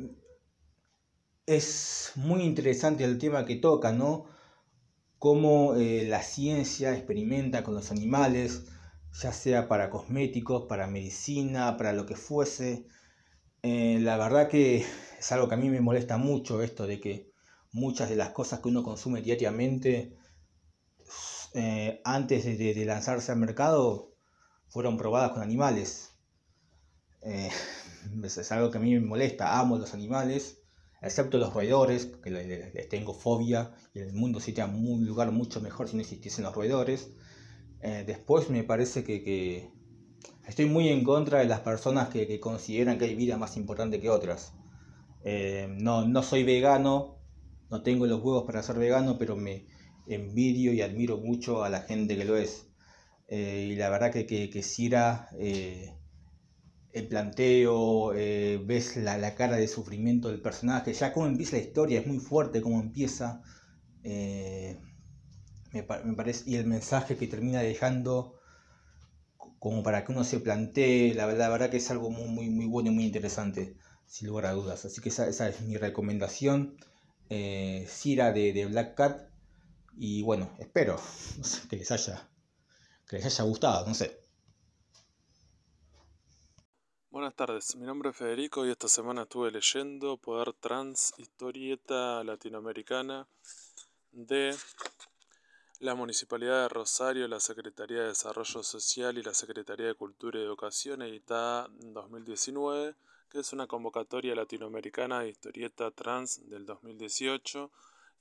es 1.46 2.12
muy 2.16 2.42
interesante 2.42 3.04
el 3.04 3.18
tema 3.18 3.44
que 3.44 3.56
toca, 3.56 3.92
¿no? 3.92 4.26
Cómo 5.18 5.74
eh, 5.74 6.04
la 6.08 6.22
ciencia 6.22 6.94
experimenta 6.94 7.62
con 7.64 7.74
los 7.74 7.90
animales, 7.90 8.64
ya 9.22 9.32
sea 9.32 9.68
para 9.68 9.90
cosméticos, 9.90 10.66
para 10.68 10.86
medicina, 10.86 11.76
para 11.76 11.92
lo 11.92 12.06
que 12.06 12.16
fuese. 12.16 12.86
Eh, 13.62 13.98
la 14.00 14.16
verdad 14.18 14.48
que 14.48 14.84
es 15.18 15.32
algo 15.32 15.48
que 15.48 15.54
a 15.54 15.58
mí 15.58 15.70
me 15.70 15.80
molesta 15.80 16.18
mucho 16.18 16.62
esto 16.62 16.86
de 16.86 17.00
que 17.00 17.32
muchas 17.72 18.08
de 18.10 18.16
las 18.16 18.30
cosas 18.30 18.60
que 18.60 18.68
uno 18.68 18.82
consume 18.82 19.22
diariamente 19.22 20.16
eh, 21.54 22.00
antes 22.04 22.44
de, 22.44 22.84
lanzarse 22.84 23.30
al 23.30 23.38
mercado, 23.38 24.16
fueron 24.68 24.96
probadas 24.96 25.30
con 25.32 25.42
animales. 25.42 26.13
Eh, 27.24 27.50
es 28.24 28.52
algo 28.52 28.70
que 28.70 28.78
a 28.78 28.80
mí 28.80 28.94
me 28.94 29.00
molesta, 29.00 29.58
amo 29.58 29.78
los 29.78 29.94
animales, 29.94 30.62
excepto 31.02 31.38
los 31.38 31.52
roedores, 31.52 32.06
que 32.22 32.30
les, 32.30 32.88
tengo 32.88 33.14
fobia, 33.14 33.74
y 33.94 34.00
el 34.00 34.12
mundo 34.12 34.40
sería 34.40 34.66
un 34.66 35.06
lugar 35.06 35.32
mucho 35.32 35.60
mejor 35.60 35.88
si 35.88 35.96
no 35.96 36.02
existiesen 36.02 36.44
los 36.44 36.54
roedores. 36.54 37.10
Eh, 37.82 38.04
después 38.06 38.50
me 38.50 38.64
parece 38.64 39.04
que, 39.04 39.70
estoy 40.46 40.66
muy 40.66 40.88
en 40.88 41.04
contra 41.04 41.38
de 41.40 41.46
las 41.46 41.60
personas 41.60 42.08
que, 42.08 42.40
consideran 42.40 42.98
que 42.98 43.06
hay 43.06 43.14
vida 43.14 43.36
más 43.36 43.56
importante 43.56 44.00
que 44.00 44.10
otras. 44.10 44.52
no, 45.68 46.06
no 46.06 46.22
soy 46.22 46.44
vegano, 46.44 47.18
no 47.70 47.82
tengo 47.82 48.06
los 48.06 48.22
huevos 48.22 48.44
para 48.44 48.62
ser 48.62 48.76
vegano, 48.76 49.18
pero 49.18 49.36
me 49.36 49.66
envidio 50.06 50.72
y 50.72 50.82
admiro 50.82 51.18
mucho 51.18 51.64
a 51.64 51.70
la 51.70 51.80
gente 51.80 52.16
que 52.16 52.24
lo 52.24 52.36
es. 52.36 52.66
Eh, 53.28 53.70
y 53.72 53.76
la 53.76 53.90
verdad 53.90 54.12
que, 54.12 54.26
que, 54.26 54.50
que 54.50 54.62
Cira, 54.62 55.28
eh, 55.38 55.94
el 56.94 57.08
planteo, 57.08 58.14
eh, 58.14 58.62
ves 58.64 58.96
la, 58.96 59.34
cara 59.34 59.56
de 59.56 59.68
sufrimiento 59.68 60.28
del 60.28 60.40
personaje, 60.40 60.92
ya 60.94 61.12
como 61.12 61.26
empieza 61.26 61.56
la 61.56 61.62
historia, 61.62 62.00
es 62.00 62.06
muy 62.06 62.18
fuerte 62.18 62.62
como 62.62 62.80
empieza. 62.80 63.42
Me, 65.72 65.82
parece, 66.16 66.48
y 66.48 66.56
el 66.56 66.66
mensaje 66.66 67.16
que 67.16 67.26
termina 67.26 67.60
dejando 67.60 68.38
como 69.58 69.82
para 69.82 70.04
que 70.04 70.12
uno 70.12 70.22
se 70.22 70.38
plantee, 70.40 71.14
la, 71.14 71.26
la 71.32 71.48
verdad 71.48 71.70
que 71.70 71.78
es 71.78 71.90
algo 71.90 72.10
muy, 72.10 72.28
muy, 72.28 72.48
muy 72.50 72.66
bueno 72.66 72.90
y 72.92 72.94
muy 72.94 73.04
interesante, 73.04 73.76
sin 74.06 74.28
lugar 74.28 74.46
a 74.46 74.52
dudas. 74.52 74.84
Así 74.84 75.00
que 75.00 75.08
esa, 75.08 75.28
esa 75.28 75.48
es 75.48 75.62
mi 75.62 75.76
recomendación. 75.76 76.76
Cira 77.88 78.32
de, 78.32 78.52
de 78.52 78.66
Black 78.66 78.94
Cat 78.94 79.28
y 79.96 80.22
bueno, 80.22 80.50
espero 80.58 81.00
que 81.68 81.76
les 81.76 81.90
haya, 81.90 82.28
que 83.08 83.16
les 83.16 83.26
haya 83.26 83.44
gustado, 83.44 83.86
no 83.86 83.94
sé. 83.94 84.23
Buenas 87.14 87.37
tardes, 87.37 87.76
mi 87.76 87.87
nombre 87.87 88.11
es 88.11 88.16
Federico 88.16 88.66
y 88.66 88.71
esta 88.71 88.88
semana 88.88 89.23
estuve 89.23 89.52
leyendo 89.52 90.16
Poder 90.16 90.52
Trans, 90.52 91.14
historieta 91.16 92.25
latinoamericana 92.25 93.28
de 94.11 94.52
la 95.78 95.94
Municipalidad 95.94 96.62
de 96.62 96.68
Rosario, 96.71 97.28
la 97.28 97.38
Secretaría 97.38 98.00
de 98.00 98.09
Desarrollo 98.09 98.64
Social 98.64 99.16
y 99.16 99.23
la 99.23 99.33
Secretaría 99.33 99.87
de 99.87 99.94
Cultura 99.94 100.40
y 100.40 100.42
Educación, 100.42 101.02
editada 101.02 101.71
en 101.83 101.94
2019, 101.94 102.97
que 103.30 103.38
es 103.38 103.52
una 103.52 103.68
convocatoria 103.68 104.35
latinoamericana 104.35 105.21
de 105.21 105.28
historieta 105.28 105.92
trans 105.92 106.50
del 106.50 106.66
2018, 106.66 107.71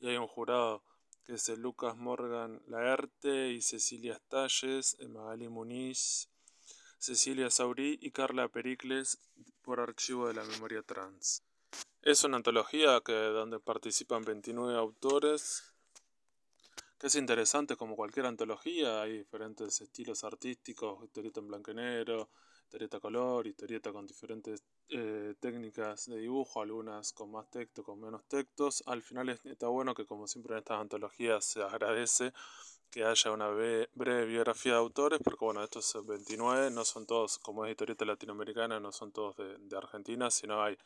y 0.01 0.09
hay 0.09 0.17
un 0.17 0.27
jurado 0.27 0.83
que 1.25 1.33
es 1.33 1.49
Lucas 1.57 1.97
Morgan 1.97 2.61
Laerte 2.67 3.53
y 3.53 3.63
Cecilia 3.63 4.19
Stalles, 4.19 4.97
Magali 5.09 5.49
Muniz, 5.49 6.29
Cecilia 7.03 7.49
Saurí 7.49 7.99
y 8.01 8.11
Carla 8.11 8.47
Pericles 8.47 9.17
por 9.61 9.81
Archivo 9.81 10.29
de 10.29 10.35
la 10.35 10.45
Memoria 10.45 10.83
Trans. 10.83 11.43
Es 12.01 12.23
una 12.23 12.37
antología 12.37 13.01
que, 13.05 13.11
donde 13.11 13.59
participan 13.59 14.23
29 14.23 14.77
autores, 14.77 15.63
que 16.97 17.07
es 17.07 17.15
interesante 17.15 17.75
como 17.75 17.97
cualquier 17.97 18.25
antología, 18.25 19.01
hay 19.01 19.17
diferentes 19.17 19.81
estilos 19.81 20.23
artísticos, 20.23 21.03
historieta 21.03 21.41
en 21.41 21.49
blanco 21.49 21.71
y 21.71 21.73
negro, 21.73 22.29
historieta 22.63 23.01
color, 23.01 23.47
historieta 23.47 23.91
con 23.91 24.07
diferentes 24.07 24.63
eh, 24.87 25.35
técnicas 25.41 26.05
de 26.05 26.19
dibujo, 26.19 26.61
algunas 26.61 27.11
con 27.11 27.31
más 27.31 27.49
texto, 27.49 27.83
con 27.83 27.99
menos 27.99 28.23
textos. 28.29 28.81
Al 28.85 29.01
final 29.01 29.27
está 29.43 29.67
bueno 29.67 29.93
que 29.93 30.05
como 30.05 30.25
siempre 30.25 30.53
en 30.53 30.59
estas 30.59 30.79
antologías 30.79 31.43
se 31.43 31.61
agradece 31.63 32.31
que 32.93 33.03
haya 33.03 33.31
una 33.31 33.47
breve 33.49 34.25
biografía 34.25 34.73
de 34.73 34.77
autores, 34.77 35.19
porque 35.23 35.43
bueno, 35.43 35.63
estos 35.63 36.05
29 36.05 36.69
no 36.69 36.85
son 36.85 37.07
todos, 37.07 37.39
como 37.39 37.65
es 37.65 37.71
historieta 37.71 38.05
latinoamericana, 38.05 38.79
no 38.79 38.91
son 38.91 39.11
todos 39.11 39.35
de, 39.35 39.75
Argentina, 39.75 40.29
sino 40.29 40.61
hay 40.61 40.77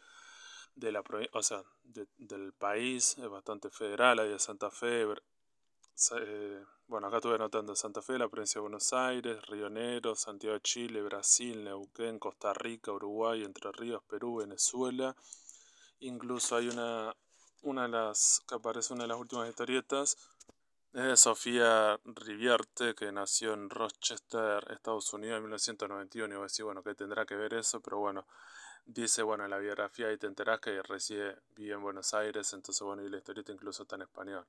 de 0.75 0.93
la 0.93 1.03
o 1.33 1.43
sea, 1.43 1.61
del 1.83 2.53
país, 2.53 3.17
es 3.17 3.27
bastante 3.27 3.69
federal, 3.69 4.19
hay 4.19 4.29
de 4.29 4.39
Santa 4.39 4.71
Fe, 4.71 5.05
eh, 6.21 6.63
bueno, 6.87 7.07
acá 7.07 7.17
estuve 7.17 7.35
anotando 7.35 7.75
Santa 7.75 8.01
Fe, 8.01 8.17
la 8.17 8.29
provincia 8.29 8.59
de 8.59 8.61
Buenos 8.61 8.93
Aires, 8.93 9.45
Río 9.47 9.69
Negro, 9.69 10.15
Santiago 10.15 10.53
de 10.53 10.61
Chile, 10.61 11.01
Brasil, 11.01 11.61
Neuquén, 11.65 12.19
Costa 12.19 12.53
Rica, 12.53 12.93
Uruguay, 12.93 13.43
Entre 13.43 13.69
Ríos, 13.73 14.01
Perú, 14.07 14.37
Venezuela. 14.37 15.13
Incluso 15.99 16.55
hay 16.55 16.69
una, 16.69 17.13
una 17.63 17.81
de 17.83 17.89
las 17.89 18.41
que 18.47 18.55
aparece 18.55 18.93
una 18.93 19.03
de 19.03 19.09
las 19.09 19.17
últimas 19.17 19.49
historietas, 19.49 20.17
es 20.93 21.03
de 21.03 21.17
Sofía 21.17 21.99
Rivierte, 22.05 22.95
que 22.95 23.11
nació 23.11 23.53
en 23.53 23.69
Rochester, 23.69 24.65
Estados 24.71 25.13
Unidos 25.13 25.37
en 25.37 25.43
1991. 25.43 26.33
Y 26.33 26.37
voy 26.37 26.47
a 26.47 26.63
bueno, 26.63 26.83
¿qué 26.83 26.95
tendrá 26.95 27.25
que 27.25 27.35
ver 27.35 27.53
eso? 27.53 27.81
Pero 27.81 27.99
bueno, 27.99 28.25
dice, 28.85 29.21
bueno, 29.21 29.43
en 29.45 29.51
la 29.51 29.59
biografía 29.59 30.11
y 30.11 30.17
te 30.17 30.27
enterás 30.27 30.59
que 30.59 30.81
reside, 30.81 31.37
vive 31.55 31.73
en 31.75 31.81
Buenos 31.81 32.13
Aires, 32.13 32.51
entonces, 32.53 32.81
bueno, 32.81 33.03
y 33.03 33.09
la 33.09 33.17
historieta 33.17 33.51
incluso 33.51 33.83
está 33.83 33.95
en 33.95 34.03
español. 34.03 34.45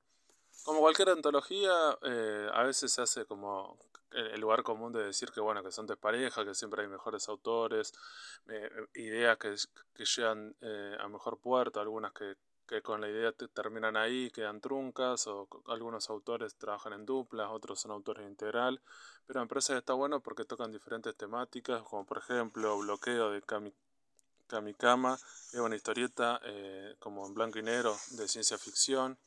Como 0.64 0.80
cualquier 0.80 1.10
antología, 1.10 1.98
eh, 2.02 2.48
a 2.52 2.62
veces 2.62 2.92
se 2.92 3.02
hace 3.02 3.24
como 3.26 3.78
el 4.10 4.40
lugar 4.40 4.62
común 4.62 4.92
de 4.92 5.04
decir 5.04 5.30
que 5.30 5.40
bueno, 5.40 5.62
que 5.62 5.70
son 5.70 5.86
despareja, 5.86 6.44
que 6.44 6.54
siempre 6.54 6.82
hay 6.82 6.88
mejores 6.88 7.28
autores, 7.28 7.92
eh, 8.48 8.70
ideas 8.94 9.36
que, 9.38 9.54
llegan 10.04 10.54
eh, 10.60 10.96
a 10.98 11.08
mejor 11.08 11.38
puerto, 11.38 11.80
algunas 11.80 12.12
que, 12.12 12.36
con 12.82 13.00
la 13.00 13.08
idea 13.08 13.32
terminan 13.32 13.96
ahí, 13.96 14.30
quedan 14.30 14.60
truncas, 14.60 15.26
o 15.26 15.48
algunos 15.66 16.10
autores 16.10 16.54
trabajan 16.56 16.92
en 16.92 17.06
duplas, 17.06 17.48
otros 17.50 17.80
son 17.80 17.90
autores 17.90 18.26
integral, 18.26 18.80
pero 19.26 19.46
parece 19.48 19.72
que 19.72 19.78
está 19.78 19.94
bueno 19.94 20.20
porque 20.20 20.44
tocan 20.44 20.72
diferentes 20.72 21.16
temáticas, 21.16 21.82
como 21.82 22.04
por 22.04 22.18
ejemplo 22.18 22.78
Bloqueo 22.78 23.30
de 23.30 23.42
Kamikama, 24.46 25.14
es 25.52 25.60
una 25.60 25.76
historieta 25.76 26.40
como 26.98 27.26
en 27.26 27.34
blanco 27.34 27.58
y 27.58 27.62
negro 27.62 27.96
de 28.12 28.28
ciencia 28.28 28.58
ficción, 28.58 29.18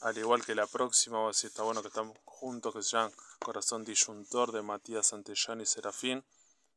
al 0.00 0.16
igual 0.16 0.44
que 0.44 0.54
la 0.54 0.66
próxima, 0.66 1.32
si 1.32 1.46
está 1.46 1.62
bueno 1.62 1.82
que 1.82 1.88
estamos 1.88 2.16
juntos, 2.24 2.72
que 2.74 2.82
se 2.82 2.96
llama 2.96 3.12
Corazón 3.38 3.84
Disyuntor 3.84 4.52
de 4.52 4.62
Matías 4.62 5.08
Santellán 5.08 5.60
y 5.60 5.66
Serafín, 5.66 6.24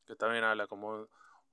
que 0.05 0.15
también 0.15 0.43
habla 0.43 0.67
como, 0.67 1.07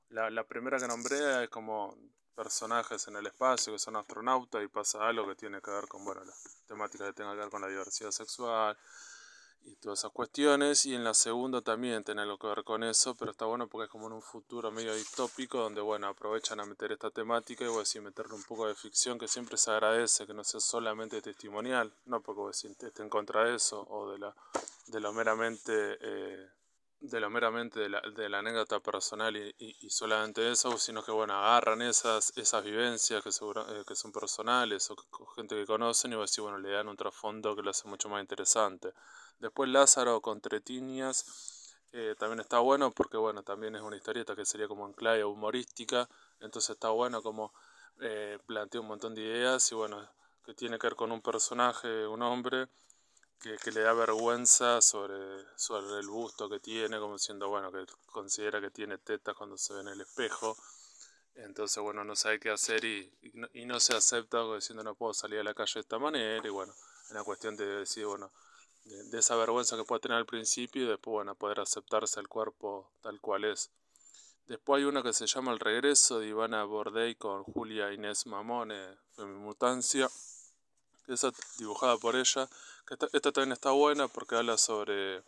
la, 0.08 0.44
primera 0.44 0.78
que 0.78 0.88
nombré 0.88 1.44
es 1.44 1.50
como 1.50 1.96
personajes 2.42 3.06
en 3.06 3.16
el 3.16 3.26
espacio 3.26 3.74
que 3.74 3.78
son 3.78 3.96
astronautas 3.96 4.64
y 4.64 4.68
pasa 4.68 5.06
algo 5.06 5.28
que 5.28 5.34
tiene 5.34 5.60
que 5.60 5.70
ver 5.70 5.86
con, 5.86 6.02
bueno, 6.06 6.24
la 6.24 6.32
temática 6.66 7.04
que 7.04 7.12
tenga 7.12 7.32
que 7.32 7.40
ver 7.40 7.50
con 7.50 7.60
la 7.60 7.68
diversidad 7.68 8.10
sexual, 8.12 8.78
y 9.64 9.76
todas 9.76 9.98
esas 9.98 10.12
cuestiones. 10.12 10.86
Y 10.86 10.94
en 10.94 11.04
la 11.04 11.12
segunda 11.12 11.60
también 11.60 12.02
tiene 12.02 12.22
algo 12.22 12.38
que 12.38 12.46
ver 12.46 12.64
con 12.64 12.82
eso, 12.82 13.14
pero 13.14 13.32
está 13.32 13.44
bueno 13.44 13.68
porque 13.68 13.84
es 13.84 13.90
como 13.90 14.06
en 14.06 14.14
un 14.14 14.22
futuro 14.22 14.70
medio 14.70 14.94
distópico 14.94 15.58
donde, 15.58 15.82
bueno, 15.82 16.06
aprovechan 16.06 16.60
a 16.60 16.64
meter 16.64 16.92
esta 16.92 17.10
temática 17.10 17.62
y 17.62 17.68
voy 17.68 17.76
a 17.76 17.80
decir, 17.80 18.00
meterle 18.00 18.32
un 18.32 18.44
poco 18.44 18.66
de 18.66 18.74
ficción 18.74 19.18
que 19.18 19.28
siempre 19.28 19.58
se 19.58 19.70
agradece, 19.72 20.26
que 20.26 20.32
no 20.32 20.42
sea 20.42 20.60
solamente 20.60 21.20
testimonial, 21.20 21.92
no 22.06 22.22
porque 22.22 22.40
voy 22.40 22.48
a 22.48 22.52
decir, 22.52 22.70
esté 22.70 23.02
en 23.02 23.10
contra 23.10 23.44
de 23.44 23.56
eso 23.56 23.86
o 23.90 24.10
de, 24.12 24.18
la, 24.18 24.34
de 24.86 25.00
lo 25.00 25.12
meramente... 25.12 25.98
Eh, 26.00 26.48
de 27.00 27.18
lo 27.18 27.30
meramente 27.30 27.80
de 27.80 27.88
la, 27.88 28.00
de 28.00 28.28
la 28.28 28.40
anécdota 28.40 28.80
personal 28.80 29.34
y, 29.36 29.54
y, 29.58 29.88
solamente 29.88 30.50
eso, 30.50 30.76
sino 30.76 31.02
que 31.02 31.10
bueno, 31.10 31.34
agarran 31.34 31.80
esas, 31.80 32.36
esas 32.36 32.62
vivencias 32.62 33.22
que, 33.24 33.32
seguro, 33.32 33.66
eh, 33.74 33.84
que 33.86 33.94
son 33.94 34.12
personales 34.12 34.90
o 34.90 34.96
gente 35.34 35.54
que 35.56 35.66
conocen 35.66 36.12
y 36.12 36.16
bueno, 36.16 36.58
le 36.58 36.70
dan 36.70 36.88
un 36.88 36.96
trasfondo 36.96 37.56
que 37.56 37.62
lo 37.62 37.70
hace 37.70 37.88
mucho 37.88 38.10
más 38.10 38.20
interesante. 38.20 38.92
Después 39.38 39.70
Lázaro 39.70 40.20
con 40.20 40.42
Tretinias, 40.42 41.74
eh, 41.92 42.14
también 42.18 42.40
está 42.40 42.58
bueno 42.58 42.90
porque 42.90 43.16
bueno, 43.16 43.42
también 43.42 43.74
es 43.76 43.82
una 43.82 43.96
historieta 43.96 44.36
que 44.36 44.44
sería 44.44 44.68
como 44.68 44.86
en 44.86 44.92
clave 44.92 45.24
humorística, 45.24 46.08
entonces 46.40 46.70
está 46.70 46.90
bueno 46.90 47.22
como 47.22 47.52
eh, 48.00 48.38
plantea 48.46 48.80
un 48.80 48.88
montón 48.88 49.14
de 49.14 49.22
ideas 49.22 49.72
y 49.72 49.74
bueno, 49.74 50.06
que 50.44 50.52
tiene 50.54 50.78
que 50.78 50.86
ver 50.86 50.96
con 50.96 51.12
un 51.12 51.22
personaje, 51.22 52.06
un 52.06 52.22
hombre, 52.22 52.68
que, 53.40 53.70
le 53.72 53.80
da 53.80 53.92
vergüenza 53.94 54.82
sobre, 54.82 55.16
sobre 55.56 55.98
el 55.98 56.08
busto 56.08 56.48
que 56.48 56.60
tiene, 56.60 56.98
como 56.98 57.18
siendo 57.18 57.48
bueno, 57.48 57.72
que 57.72 57.84
considera 58.06 58.60
que 58.60 58.70
tiene 58.70 58.98
tetas 58.98 59.34
cuando 59.34 59.56
se 59.56 59.74
ve 59.74 59.80
en 59.80 59.88
el 59.88 60.00
espejo. 60.00 60.56
Entonces, 61.34 61.82
bueno, 61.82 62.04
no 62.04 62.14
sabe 62.16 62.38
qué 62.38 62.50
hacer 62.50 62.84
y, 62.84 63.10
y, 63.54 63.64
no, 63.64 63.80
se 63.80 63.96
acepta 63.96 64.42
diciendo 64.54 64.82
no 64.82 64.94
puedo 64.94 65.14
salir 65.14 65.38
a 65.40 65.44
la 65.44 65.54
calle 65.54 65.74
de 65.74 65.80
esta 65.80 65.98
manera. 65.98 66.46
Y 66.46 66.50
bueno, 66.50 66.72
es 67.04 67.10
una 67.10 67.24
cuestión 67.24 67.56
de 67.56 67.66
decir, 67.66 68.04
bueno, 68.04 68.30
de, 68.84 69.18
esa 69.18 69.36
vergüenza 69.36 69.76
que 69.76 69.84
puede 69.84 70.00
tener 70.00 70.18
al 70.18 70.26
principio 70.26 70.84
y 70.84 70.88
después, 70.88 71.12
bueno, 71.12 71.34
poder 71.34 71.60
aceptarse 71.60 72.20
el 72.20 72.28
cuerpo 72.28 72.92
tal 73.00 73.20
cual 73.20 73.44
es. 73.44 73.70
Después 74.46 74.78
hay 74.78 74.84
una 74.84 75.02
que 75.02 75.12
se 75.12 75.26
llama 75.26 75.52
El 75.52 75.60
regreso 75.60 76.18
de 76.18 76.28
Ivana 76.28 76.64
Bordey 76.64 77.14
con 77.14 77.44
Julia 77.44 77.92
Inés 77.92 78.26
Mamone, 78.26 78.98
Femimutancia, 79.14 80.08
que 80.08 80.39
es 81.14 81.26
dibujada 81.58 81.96
por 81.96 82.16
ella. 82.16 82.48
Que 82.86 82.94
esta, 82.94 83.32
también 83.32 83.52
está 83.52 83.70
buena 83.70 84.08
porque 84.08 84.36
habla 84.36 84.56
sobre 84.58 85.22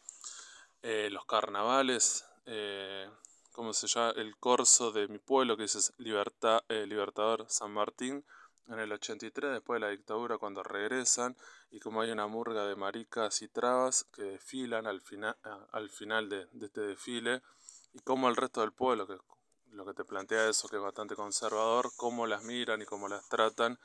eh, 0.83 1.09
los 1.11 1.25
carnavales, 1.27 2.25
eh, 2.47 3.09
¿cómo 3.53 3.73
se 3.73 3.87
llama? 3.87 4.13
El 4.17 4.37
corso 4.37 4.93
de 4.93 5.09
mi 5.09 5.19
pueblo, 5.19 5.57
que 5.57 5.65
es 5.65 5.93
Libertad, 5.99 6.63
eh, 6.69 6.87
Libertador 6.87 7.47
San 7.49 7.73
Martín, 7.73 8.25
en 8.69 8.79
el 8.79 8.93
83 8.93 9.53
después 9.53 9.81
de 9.81 9.87
la 9.87 9.91
dictadura 9.91 10.39
cuando 10.39 10.63
regresan 10.63 11.37
y 11.71 11.81
como 11.81 12.01
hay 12.01 12.11
una 12.11 12.27
murga 12.27 12.65
de 12.65 12.77
maricas 12.77 13.43
y 13.43 13.49
trabas 13.49 14.05
que 14.15 14.23
desfilan 14.23 14.87
al, 14.87 15.01
final 15.01 15.37
al 15.73 15.91
final 15.91 16.29
de, 16.29 16.47
este 16.61 16.81
desfile 16.81 17.43
y 17.93 17.99
como 18.01 18.29
el 18.29 18.37
resto 18.37 18.61
del 18.61 18.73
pueblo, 18.73 19.07
que 19.07 19.19
lo 19.73 19.85
que 19.85 19.95
te 19.95 20.05
plantea 20.05 20.49
eso 20.49 20.69
que 20.69 20.77
es 20.77 20.83
bastante 20.83 21.17
conservador, 21.17 21.91
cómo 21.97 22.27
las 22.27 22.45
miran 22.45 22.83
y 22.83 22.85
cómo 22.85 23.09
las 23.09 23.29
tratan 23.29 23.79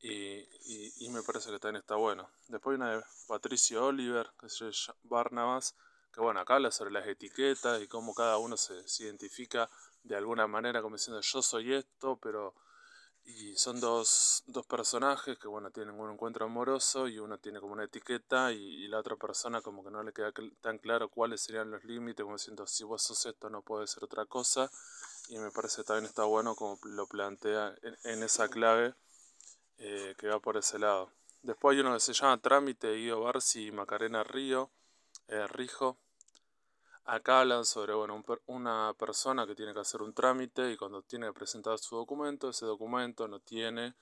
y, 0.00 1.04
y, 1.04 1.08
me 1.10 1.22
parece 1.22 1.50
que 1.50 1.58
también 1.58 1.80
está 1.80 1.96
bueno. 1.96 2.30
Después 2.48 2.76
una 2.76 2.96
de 2.96 3.02
Patricio 3.26 3.86
Oliver, 3.86 4.30
que 4.40 4.48
se 4.48 4.70
llama 4.70 4.98
Barnabas, 5.04 5.74
que 6.12 6.20
bueno, 6.20 6.40
acá 6.40 6.56
habla 6.56 6.70
sobre 6.70 6.92
las 6.92 7.06
etiquetas 7.06 7.82
y 7.82 7.88
cómo 7.88 8.14
cada 8.14 8.38
uno 8.38 8.56
se, 8.56 8.74
identifica 9.02 9.68
de 10.04 10.16
alguna 10.16 10.46
manera 10.46 10.82
como 10.82 10.96
diciendo 10.96 11.20
yo 11.20 11.42
soy 11.42 11.74
esto, 11.74 12.18
pero 12.22 12.54
y 13.24 13.54
son 13.56 13.78
dos, 13.78 14.42
dos 14.46 14.64
personajes 14.66 15.38
que, 15.38 15.48
bueno, 15.48 15.70
tienen 15.70 16.00
un 16.00 16.10
encuentro 16.10 16.46
amoroso 16.46 17.08
y 17.08 17.18
uno 17.18 17.36
tiene 17.36 17.60
como 17.60 17.74
una 17.74 17.84
etiqueta 17.84 18.52
y, 18.52 18.88
la 18.88 18.98
otra 19.00 19.16
persona 19.16 19.60
como 19.60 19.84
que 19.84 19.90
no 19.90 20.02
le 20.02 20.14
queda 20.14 20.32
tan 20.62 20.78
claro 20.78 21.10
cuáles 21.10 21.42
serían 21.42 21.70
los 21.70 21.84
límites, 21.84 22.24
como 22.24 22.36
diciendo, 22.36 22.66
si 22.66 22.84
vos 22.84 23.02
sos 23.02 23.26
esto 23.26 23.50
no 23.50 23.60
puede 23.60 23.86
ser 23.86 24.02
otra 24.04 24.24
cosa. 24.24 24.70
Y 25.28 25.38
me 25.38 25.50
parece 25.50 25.84
también 25.84 26.06
está 26.06 26.24
bueno 26.24 26.54
como 26.54 26.78
lo 26.84 27.06
plantea 27.06 27.74
en, 28.04 28.22
esa 28.22 28.48
clave 28.48 28.94
eh, 29.78 30.14
que 30.18 30.28
va 30.28 30.40
por 30.40 30.56
ese 30.56 30.78
lado. 30.78 31.10
Después 31.42 31.74
hay 31.74 31.80
uno 31.80 31.94
que 31.94 32.00
se 32.00 32.12
llama 32.12 32.40
Trámite, 32.40 32.94
Guido 32.94 33.20
Barsi 33.20 33.66
y 33.66 33.72
Macarena 33.72 34.24
Río, 34.24 34.70
eh, 35.28 35.46
Rijo, 35.46 35.98
Acá 37.08 37.40
hablan 37.40 37.64
sobre 37.64 37.94
bueno, 37.94 38.22
una 38.48 38.92
persona 38.98 39.46
que 39.46 39.54
tiene 39.54 39.72
que 39.72 39.80
hacer 39.80 40.02
un 40.02 40.12
trámite 40.12 40.70
y 40.70 40.76
cuando 40.76 41.00
tiene 41.00 41.28
que 41.28 41.32
presentar 41.32 41.78
su 41.78 41.96
documento, 41.96 42.50
ese 42.50 42.66
documento 42.66 43.26
no 43.26 43.40
tiene, 43.40 43.94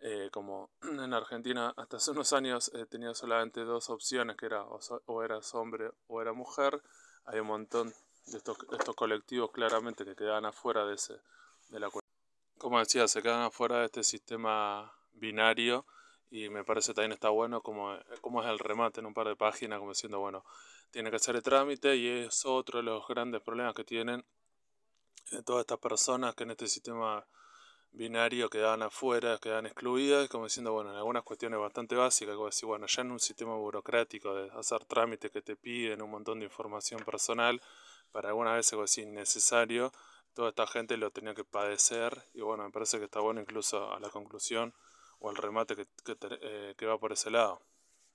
eh, 0.00 0.28
como 0.30 0.68
en 0.82 1.14
Argentina 1.14 1.72
hasta 1.78 1.96
hace 1.96 2.10
unos 2.10 2.34
años 2.34 2.70
tenía 2.90 3.14
solamente 3.14 3.64
dos 3.64 3.88
opciones, 3.88 4.36
que 4.36 4.44
era 4.44 4.64
o, 4.64 5.22
eras 5.22 5.54
hombre 5.54 5.92
o 6.08 6.20
era 6.20 6.34
mujer, 6.34 6.82
hay 7.24 7.40
un 7.40 7.46
montón 7.46 7.94
de 8.26 8.36
estos, 8.36 8.58
colectivos 8.96 9.50
claramente 9.50 10.04
que 10.04 10.14
quedan 10.14 10.44
afuera 10.44 10.84
de, 10.84 10.96
ese, 10.96 11.14
de 11.70 11.80
la 11.80 11.88
Como 12.58 12.78
decía, 12.80 13.08
se 13.08 13.22
quedan 13.22 13.40
afuera 13.40 13.78
de 13.78 13.86
este 13.86 14.04
sistema 14.04 14.92
binario 15.14 15.86
y 16.30 16.48
me 16.48 16.64
parece 16.64 16.94
también 16.94 17.12
está 17.12 17.28
bueno 17.28 17.60
como, 17.60 17.94
como 18.20 18.42
es 18.42 18.48
el 18.48 18.58
remate 18.58 19.00
en 19.00 19.06
un 19.06 19.14
par 19.14 19.28
de 19.28 19.36
páginas, 19.36 19.78
como 19.78 19.90
diciendo, 19.90 20.18
bueno, 20.18 20.44
tiene 20.90 21.10
que 21.10 21.16
hacer 21.16 21.36
el 21.36 21.42
trámite 21.42 21.96
y 21.96 22.08
es 22.08 22.46
otro 22.46 22.78
de 22.78 22.84
los 22.84 23.06
grandes 23.06 23.42
problemas 23.42 23.74
que 23.74 23.84
tienen 23.84 24.24
eh, 25.32 25.42
todas 25.44 25.60
estas 25.60 25.78
personas 25.78 26.34
que 26.34 26.44
en 26.44 26.52
este 26.52 26.66
sistema 26.68 27.26
binario 27.92 28.48
quedan 28.48 28.82
afuera, 28.82 29.38
quedan 29.38 29.66
excluidas, 29.66 30.28
como 30.28 30.44
diciendo, 30.44 30.72
bueno, 30.72 30.90
en 30.90 30.96
algunas 30.96 31.22
cuestiones 31.22 31.58
bastante 31.60 31.94
básicas, 31.94 32.34
como 32.34 32.46
decir, 32.46 32.66
bueno, 32.66 32.86
ya 32.86 33.02
en 33.02 33.10
un 33.10 33.20
sistema 33.20 33.54
burocrático 33.54 34.34
de 34.34 34.50
hacer 34.58 34.84
trámites 34.86 35.30
que 35.30 35.42
te 35.42 35.56
piden 35.56 36.00
un 36.00 36.10
montón 36.10 36.38
de 36.38 36.46
información 36.46 37.04
personal, 37.04 37.60
para 38.10 38.30
algunas 38.30 38.56
veces 38.56 38.70
como 38.72 38.82
decir 38.82 39.04
innecesario, 39.04 39.92
toda 40.34 40.50
esta 40.50 40.66
gente 40.66 40.96
lo 40.96 41.10
tenía 41.10 41.34
que 41.34 41.44
padecer 41.44 42.24
y 42.32 42.40
bueno, 42.40 42.64
me 42.64 42.70
parece 42.70 42.98
que 42.98 43.04
está 43.04 43.20
bueno 43.20 43.40
incluso 43.40 43.92
a 43.92 44.00
la 44.00 44.08
conclusión 44.08 44.74
o 45.22 45.30
al 45.30 45.36
remate 45.36 45.76
eh, 46.42 46.74
que 46.76 46.86
va 46.86 46.98
por 46.98 47.12
ese 47.12 47.30
lado. 47.30 47.62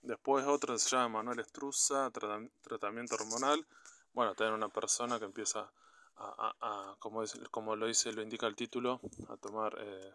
Después 0.01 0.45
otro 0.45 0.77
se 0.77 0.89
llama 0.89 1.19
Manuel 1.19 1.39
Estruza, 1.39 2.11
tratamiento 2.11 3.15
hormonal. 3.15 3.65
Bueno, 4.13 4.35
tener 4.35 4.53
una 4.53 4.69
persona 4.69 5.17
que 5.17 5.25
empieza 5.25 5.71
a, 6.17 6.95
como, 6.99 7.23
como, 7.51 7.75
lo 7.75 7.87
dice, 7.87 8.11
lo 8.11 8.21
indica 8.21 8.47
el 8.47 8.55
título, 8.55 8.99
a 9.29 9.37
tomar 9.37 9.77
eh, 9.79 10.13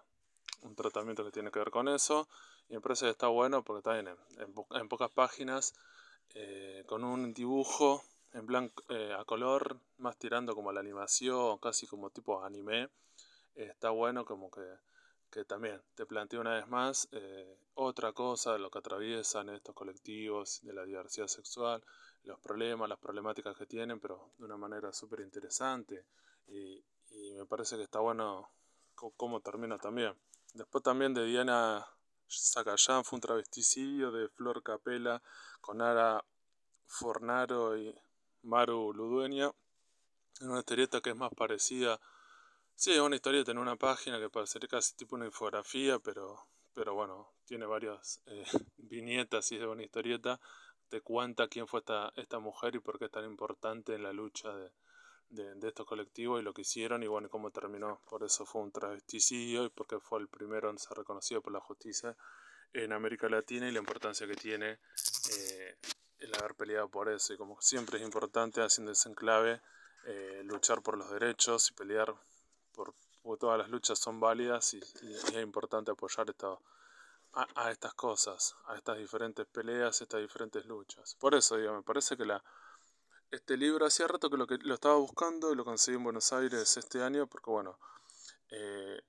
un 0.63 0.75
tratamiento 0.75 1.25
que 1.25 1.31
tiene 1.31 1.51
que 1.51 1.59
ver 1.59 1.71
con 1.71 1.89
eso. 1.89 2.29
Y 2.69 2.75
me 2.75 2.81
parece 2.81 3.07
que 3.07 3.11
está 3.13 3.29
bueno 3.29 3.63
porque 3.63 3.79
está 3.79 3.99
en, 3.99 4.89
pocas 4.89 5.11
páginas, 5.11 5.75
eh, 6.35 6.85
con 6.87 7.05
un 7.05 7.33
dibujo 7.33 8.05
en 8.33 8.47
blanco, 8.47 8.83
a 9.19 9.25
color, 9.25 9.79
más 9.99 10.19
tirando 10.19 10.55
como 10.55 10.73
la 10.73 10.81
animación, 10.81 11.59
casi 11.59 11.87
como 11.87 12.11
tipo 12.11 12.45
anime. 12.45 12.89
está 13.55 13.91
bueno 13.91 14.25
como 14.25 14.51
que 14.51 14.63
que 15.33 15.45
también 15.47 15.81
te 15.95 16.05
planteo 16.05 16.42
una 16.42 16.55
vez 16.55 16.68
más 16.68 17.09
eh, 17.11 17.59
otra 17.75 18.12
cosa 18.12 18.59
lo 18.59 18.71
que 18.71 18.79
atraviesan 18.79 19.49
estos 19.49 19.75
colectivos 19.75 20.61
de 20.62 20.75
la 20.75 20.85
diversidad 20.85 21.27
sexual, 21.27 21.83
los 22.25 22.38
problemas, 22.38 22.88
las 22.88 22.99
problemáticas 22.99 23.57
que 23.57 23.64
tienen, 23.64 23.99
pero 23.99 24.31
de 24.37 24.45
una 24.45 24.59
manera 24.59 24.92
súper 24.92 25.21
interesante 25.21 26.05
y, 26.47 26.85
me 27.37 27.47
parece 27.47 27.77
que 27.77 27.83
está 27.83 27.99
bueno 27.99 28.49
cómo 28.95 29.40
termina 29.40 29.79
también. 29.79 30.14
Después 30.55 30.83
también 30.83 31.12
de 31.12 31.27
Diana 31.27 31.87
Zacayán 32.31 33.05
fue 33.05 33.16
un 33.16 33.21
travesticidio 33.21 34.11
de 34.11 34.29
Flor 34.29 34.62
Capela 34.62 35.23
con 35.61 35.83
Ara 35.83 36.25
Fornaro 36.87 37.77
y 37.77 37.95
Maru 38.45 38.92
Ludueña, 38.95 39.51
en 40.40 40.51
una 40.51 40.61
historieta 40.61 41.01
que 41.01 41.11
es 41.11 41.16
más 41.16 41.33
parecida 41.35 42.01
Sí, 42.75 42.93
es 42.93 42.99
una 42.99 43.17
historia, 43.17 43.45
tiene 43.45 43.61
una 43.61 43.77
página 43.77 44.19
que 44.19 44.29
parecería 44.29 44.69
casi 44.69 44.97
tipo 44.97 45.15
una 45.15 45.27
infografía, 45.27 45.99
pero, 45.99 46.49
pero 46.75 46.95
bueno, 46.95 47.33
tiene 47.45 47.67
varias 47.67 48.21
eh, 48.27 48.45
viñetas 48.77 49.53
y 49.53 49.57
es 49.57 49.63
una 49.63 49.83
historieta. 49.83 50.41
Te 50.89 51.01
cuenta 51.01 51.49
quién 51.49 51.67
fue 51.67 51.81
esta, 51.81 52.13
esta 52.17 52.39
mujer 52.39 52.75
y 52.75 52.81
por 52.81 52.99
qué 52.99 53.07
es 53.07 53.11
tan 53.11 53.25
importante 53.25 53.95
en 53.95 54.03
la 54.03 54.13
lucha 54.13 54.55
de, 54.55 54.71
de, 55.33 55.69
estos 55.69 55.87
colectivos 55.87 56.41
y 56.41 56.45
lo 56.45 56.53
que 56.53 56.63
hicieron 56.63 57.03
y 57.03 57.07
bueno, 57.07 57.29
cómo 57.29 57.51
terminó. 57.51 58.01
Por 58.09 58.23
eso 58.23 58.45
fue 58.45 58.63
un 58.63 58.73
travesticidio 58.73 59.65
y 59.65 59.71
porque 59.71 59.99
fue 59.99 60.21
el 60.21 60.29
primero 60.29 60.71
en 60.71 60.79
ser 60.79 60.99
reconocido 60.99 61.41
por 61.41 61.53
la 61.53 61.61
justicia 61.61 62.17
en 62.73 62.93
América 62.93 63.29
Latina 63.29 63.69
y 63.69 63.73
la 63.73 63.79
importancia 63.79 64.27
que 64.27 64.35
tiene 64.35 64.79
eh, 65.31 65.77
el 66.19 66.35
haber 66.35 66.55
peleado 66.55 66.89
por 66.89 67.09
eso. 67.09 67.33
Y 67.33 67.37
como 67.37 67.61
siempre 67.61 67.99
es 67.99 68.05
importante, 68.05 68.61
haciendo 68.61 68.93
ese 68.93 69.09
enclave, 69.09 69.61
eh, 70.05 70.43
luchar 70.45 70.83
por 70.83 70.99
los 70.99 71.11
derechos 71.11 71.71
y 71.71 71.75
pelear 71.75 72.15
por, 72.73 72.95
todas 73.39 73.59
las 73.59 73.71
luchas 73.71 73.99
son 73.99 74.21
válidas 74.21 74.75
y, 74.75 74.79
es 74.79 75.33
importante 75.43 75.91
apoyar 75.91 76.27
a, 77.35 77.71
estas 77.71 77.95
cosas, 77.95 78.57
a 78.67 78.77
estas 78.77 78.99
diferentes 78.99 79.47
peleas, 79.47 80.01
estas 80.03 80.21
diferentes 80.21 80.65
luchas. 80.67 81.17
Por 81.19 81.35
eso, 81.35 81.57
digo, 81.57 81.75
me 81.75 81.83
parece 81.83 82.17
que 82.17 82.25
la, 82.25 82.43
este 83.31 83.57
libro 83.57 83.87
hacía 83.87 84.07
rato 84.07 84.29
que 84.29 84.37
lo, 84.37 84.47
que 84.47 84.59
lo 84.59 84.75
estaba 84.75 84.97
buscando 84.97 85.53
y 85.53 85.57
lo 85.57 85.65
conseguí 85.65 85.97
en 85.97 86.05
Buenos 86.05 86.33
Aires 86.33 86.77
este 86.77 87.03
año, 87.03 87.27
porque 87.27 87.51
bueno, 87.51 87.79
eh, 88.51 89.01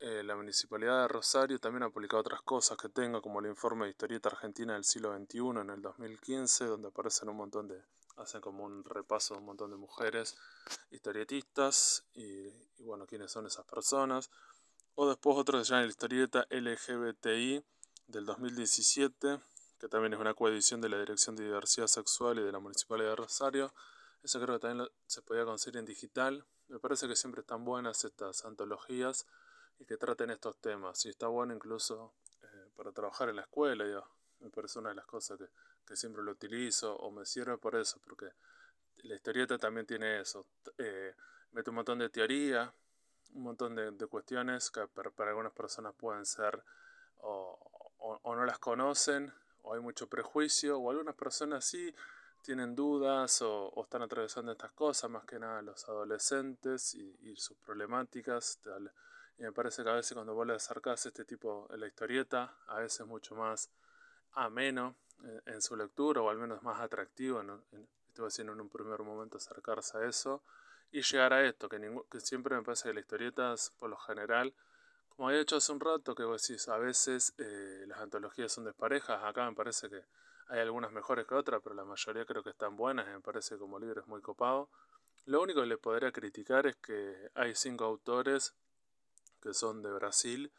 eh, 0.00 0.22
la 0.22 0.36
Municipalidad 0.36 1.02
de 1.02 1.08
Rosario 1.08 1.58
también 1.58 1.84
ha 1.84 1.90
publicado 1.90 2.20
otras 2.20 2.42
cosas 2.42 2.76
que 2.76 2.88
tengo, 2.88 3.22
como 3.22 3.40
el 3.40 3.46
informe 3.46 3.86
de 3.86 3.92
historieta 3.92 4.28
argentina 4.28 4.74
del 4.74 4.84
siglo 4.84 5.16
XXI 5.16 5.60
en 5.60 5.70
el 5.70 5.82
2015, 5.82 6.66
donde 6.66 6.88
aparecen 6.88 7.28
un 7.28 7.36
montón 7.36 7.68
de, 7.68 7.82
hacen 8.16 8.40
como 8.40 8.64
un 8.64 8.84
repaso 8.84 9.34
de 9.34 9.40
un 9.40 9.46
montón 9.46 9.70
de 9.70 9.76
mujeres 9.76 10.36
historietistas 10.90 12.04
y, 12.14 12.48
bueno, 12.78 13.06
quiénes 13.06 13.32
son 13.32 13.46
esas 13.46 13.64
personas. 13.66 14.30
O 14.94 15.08
después 15.08 15.36
otro 15.36 15.58
que 15.58 15.64
se 15.64 15.70
llama 15.70 15.82
la 15.82 15.88
historieta 15.88 16.46
LGBTI 16.50 17.64
del 18.06 18.26
2017, 18.26 19.40
que 19.78 19.88
también 19.88 20.14
es 20.14 20.20
una 20.20 20.34
coedición 20.34 20.80
de 20.80 20.88
la 20.88 20.98
Dirección 20.98 21.34
de 21.36 21.44
Diversidad 21.44 21.88
Sexual 21.88 22.38
y 22.38 22.42
de 22.42 22.52
la 22.52 22.60
Municipalidad 22.60 23.10
de 23.10 23.16
Rosario. 23.16 23.74
Eso 24.22 24.40
creo 24.40 24.58
que 24.58 24.66
también 24.66 24.88
se 25.06 25.22
podía 25.22 25.44
conseguir 25.44 25.78
en 25.78 25.84
digital. 25.84 26.46
Me 26.68 26.78
parece 26.78 27.08
que 27.08 27.16
siempre 27.16 27.40
están 27.40 27.64
buenas 27.64 28.04
estas 28.04 28.44
antologías 28.44 29.26
y 29.78 29.84
que 29.84 29.96
traten 29.96 30.30
estos 30.30 30.56
temas. 30.60 31.04
Y 31.04 31.10
está 31.10 31.26
bueno 31.26 31.54
incluso 31.54 32.14
eh, 32.42 32.70
para 32.76 32.92
trabajar 32.92 33.28
en 33.28 33.36
la 33.36 33.42
escuela. 33.42 33.84
Me 34.40 34.50
parece 34.50 34.78
una 34.78 34.90
de 34.90 34.94
las 34.94 35.06
cosas 35.06 35.38
que 35.38 35.48
que 35.86 35.96
siempre 35.96 36.22
lo 36.22 36.32
utilizo 36.32 36.96
o 36.96 37.10
me 37.10 37.26
sirve 37.26 37.58
por 37.58 37.76
eso, 37.76 38.00
porque 38.04 38.30
la 39.02 39.14
historieta 39.14 39.58
también 39.58 39.86
tiene 39.86 40.20
eso. 40.20 40.46
Eh, 40.78 41.14
mete 41.52 41.70
un 41.70 41.76
montón 41.76 41.98
de 41.98 42.08
teoría, 42.08 42.72
un 43.34 43.42
montón 43.42 43.74
de, 43.74 44.06
cuestiones 44.06 44.70
que 44.70 44.86
para, 44.88 45.10
algunas 45.28 45.52
personas 45.52 45.94
pueden 45.94 46.24
ser 46.24 46.62
o, 47.18 47.58
no 48.24 48.44
las 48.44 48.58
conocen, 48.58 49.32
o 49.62 49.74
hay 49.74 49.80
mucho 49.80 50.08
prejuicio, 50.08 50.78
o 50.78 50.90
algunas 50.90 51.14
personas 51.14 51.64
sí 51.64 51.94
tienen 52.42 52.74
dudas 52.74 53.40
o, 53.42 53.72
están 53.82 54.02
atravesando 54.02 54.52
estas 54.52 54.72
cosas, 54.72 55.10
más 55.10 55.24
que 55.24 55.38
nada 55.38 55.62
los 55.62 55.88
adolescentes 55.88 56.94
y, 56.94 57.36
sus 57.36 57.56
problemáticas. 57.58 58.60
Y 59.38 59.42
me 59.42 59.52
parece 59.52 59.82
que 59.82 59.90
a 59.90 59.94
veces 59.94 60.14
cuando 60.14 60.34
vos 60.34 60.46
le 60.46 60.54
acercás 60.54 61.06
este 61.06 61.24
tipo 61.24 61.66
de 61.70 61.78
la 61.78 61.86
historieta, 61.86 62.56
a 62.66 62.78
veces 62.78 63.00
es 63.00 63.06
mucho 63.06 63.34
más 63.34 63.70
ameno 64.32 64.96
en 65.46 65.62
su 65.62 65.76
lectura, 65.76 66.20
o 66.20 66.30
al 66.30 66.38
menos 66.38 66.62
más 66.62 66.80
atractivo, 66.80 67.42
¿no? 67.42 67.62
haciendo 68.26 68.52
en 68.52 68.60
un 68.60 68.68
primer 68.68 69.00
momento 69.02 69.38
acercarse 69.38 69.98
a 69.98 70.04
eso, 70.06 70.42
y 70.92 71.02
llegar 71.02 71.32
a 71.32 71.44
esto, 71.44 71.68
que, 71.68 71.80
que 72.08 72.20
siempre 72.20 72.54
me 72.56 72.62
parece 72.62 72.88
que 72.88 72.94
las 72.94 73.02
historietas, 73.02 73.72
por 73.78 73.90
lo 73.90 73.96
general, 73.96 74.54
como 75.08 75.28
había 75.28 75.40
hecho 75.40 75.56
hace 75.56 75.72
un 75.72 75.80
rato, 75.80 76.14
que 76.14 76.24
vos 76.24 76.46
decís, 76.46 76.68
a 76.68 76.78
veces 76.78 77.34
eh, 77.38 77.84
las 77.86 77.98
antologías 77.98 78.52
son 78.52 78.64
desparejas, 78.64 79.22
acá 79.22 79.48
me 79.48 79.56
parece 79.56 79.88
que 79.88 80.04
hay 80.48 80.60
algunas 80.60 80.92
mejores 80.92 81.26
que 81.26 81.34
otras, 81.34 81.60
pero 81.62 81.74
la 81.74 81.84
mayoría 81.84 82.24
creo 82.24 82.42
que 82.42 82.50
están 82.50 82.76
buenas, 82.76 83.06
me 83.06 83.20
parece 83.20 83.54
que 83.54 83.60
como 83.60 83.78
libro 83.78 84.00
es 84.00 84.06
muy 84.06 84.20
copado. 84.20 84.68
Lo 85.26 85.40
único 85.40 85.60
que 85.60 85.66
le 85.66 85.78
podría 85.78 86.12
criticar 86.12 86.66
es 86.66 86.76
que 86.76 87.30
hay 87.34 87.54
cinco 87.54 87.84
autores 87.84 88.54
que 89.40 89.54
son 89.54 89.82
de 89.82 89.92
Brasil 89.92 90.52